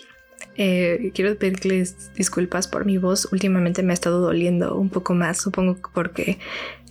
Eh, 0.57 1.11
quiero 1.14 1.37
pedirles 1.37 2.12
disculpas 2.14 2.68
por 2.68 2.85
mi 2.85 2.99
voz. 2.99 3.27
Últimamente 3.33 3.83
me 3.83 3.92
ha 3.92 3.94
estado 3.94 4.20
doliendo 4.20 4.77
un 4.77 4.90
poco 4.90 5.14
más, 5.14 5.40
supongo 5.40 5.79
porque 5.94 6.38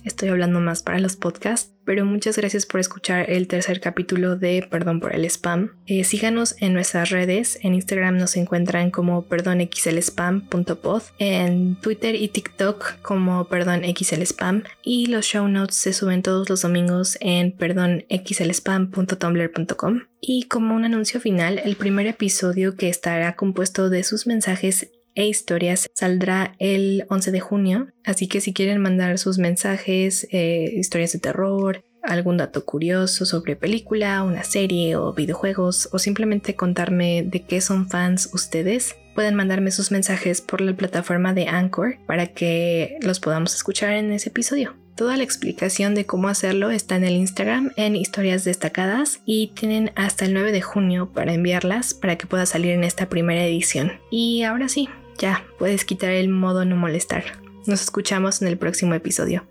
estoy 0.04 0.28
hablando 0.28 0.60
más 0.60 0.82
para 0.82 1.00
los 1.00 1.16
podcasts. 1.16 1.72
Pero 1.84 2.04
muchas 2.06 2.38
gracias 2.38 2.64
por 2.64 2.80
escuchar 2.80 3.30
el 3.30 3.46
tercer 3.46 3.78
capítulo 3.80 4.36
de 4.36 4.66
Perdón 4.70 5.00
por 5.00 5.14
el 5.14 5.26
Spam. 5.26 5.72
Eh, 5.86 6.04
síganos 6.04 6.56
en 6.60 6.72
nuestras 6.72 7.10
redes. 7.10 7.58
En 7.62 7.74
Instagram 7.74 8.16
nos 8.16 8.36
encuentran 8.36 8.90
como 8.90 9.28
perdonxlspam.pod. 9.28 11.02
En 11.18 11.78
Twitter 11.80 12.14
y 12.14 12.28
TikTok 12.28 13.02
como 13.02 13.46
perdonxlspam. 13.48 14.62
Y 14.82 15.06
los 15.06 15.26
show 15.26 15.46
notes 15.46 15.76
se 15.76 15.92
suben 15.92 16.22
todos 16.22 16.48
los 16.48 16.62
domingos 16.62 17.18
en 17.20 17.52
perdonxlspam.tumblr.com. 17.52 20.00
Y 20.22 20.44
como 20.44 20.74
un 20.74 20.86
anuncio 20.86 21.20
final, 21.20 21.60
el 21.62 21.76
primer 21.76 22.06
episodio 22.06 22.76
que 22.76 22.88
estará 22.88 23.36
compuesto 23.36 23.90
de 23.90 24.04
sus 24.04 24.26
mensajes 24.26 24.90
e 25.14 25.26
historias 25.26 25.90
saldrá 25.94 26.54
el 26.58 27.06
11 27.08 27.30
de 27.30 27.40
junio, 27.40 27.88
así 28.04 28.28
que 28.28 28.40
si 28.40 28.52
quieren 28.52 28.80
mandar 28.80 29.18
sus 29.18 29.38
mensajes, 29.38 30.26
eh, 30.30 30.72
historias 30.76 31.12
de 31.12 31.18
terror, 31.20 31.84
algún 32.04 32.36
dato 32.36 32.64
curioso 32.64 33.24
sobre 33.24 33.56
película, 33.56 34.22
una 34.22 34.44
serie 34.44 34.96
o 34.96 35.12
videojuegos 35.12 35.88
o 35.92 35.98
simplemente 35.98 36.54
contarme 36.54 37.22
de 37.22 37.42
qué 37.42 37.60
son 37.60 37.88
fans 37.88 38.30
ustedes, 38.32 38.96
pueden 39.14 39.34
mandarme 39.34 39.70
sus 39.70 39.90
mensajes 39.90 40.40
por 40.40 40.60
la 40.60 40.76
plataforma 40.76 41.34
de 41.34 41.48
Anchor 41.48 41.96
para 42.06 42.26
que 42.26 42.98
los 43.00 43.20
podamos 43.20 43.54
escuchar 43.54 43.92
en 43.92 44.12
ese 44.12 44.28
episodio. 44.28 44.74
Toda 44.96 45.16
la 45.16 45.24
explicación 45.24 45.96
de 45.96 46.06
cómo 46.06 46.28
hacerlo 46.28 46.70
está 46.70 46.94
en 46.94 47.04
el 47.04 47.14
Instagram 47.14 47.72
en 47.76 47.96
historias 47.96 48.44
destacadas 48.44 49.20
y 49.24 49.48
tienen 49.48 49.90
hasta 49.96 50.24
el 50.24 50.34
9 50.34 50.52
de 50.52 50.62
junio 50.62 51.10
para 51.12 51.34
enviarlas 51.34 51.94
para 51.94 52.16
que 52.16 52.28
pueda 52.28 52.46
salir 52.46 52.72
en 52.72 52.84
esta 52.84 53.08
primera 53.08 53.44
edición. 53.44 53.92
Y 54.10 54.44
ahora 54.44 54.68
sí, 54.68 54.88
ya, 55.18 55.44
puedes 55.58 55.84
quitar 55.84 56.10
el 56.10 56.28
modo 56.28 56.64
no 56.64 56.76
molestar. 56.76 57.24
Nos 57.66 57.82
escuchamos 57.82 58.42
en 58.42 58.48
el 58.48 58.58
próximo 58.58 58.94
episodio. 58.94 59.46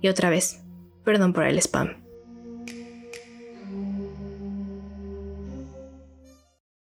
Y 0.00 0.08
otra 0.08 0.30
vez, 0.30 0.60
perdón 1.04 1.32
por 1.32 1.44
el 1.44 1.58
spam. 1.58 2.01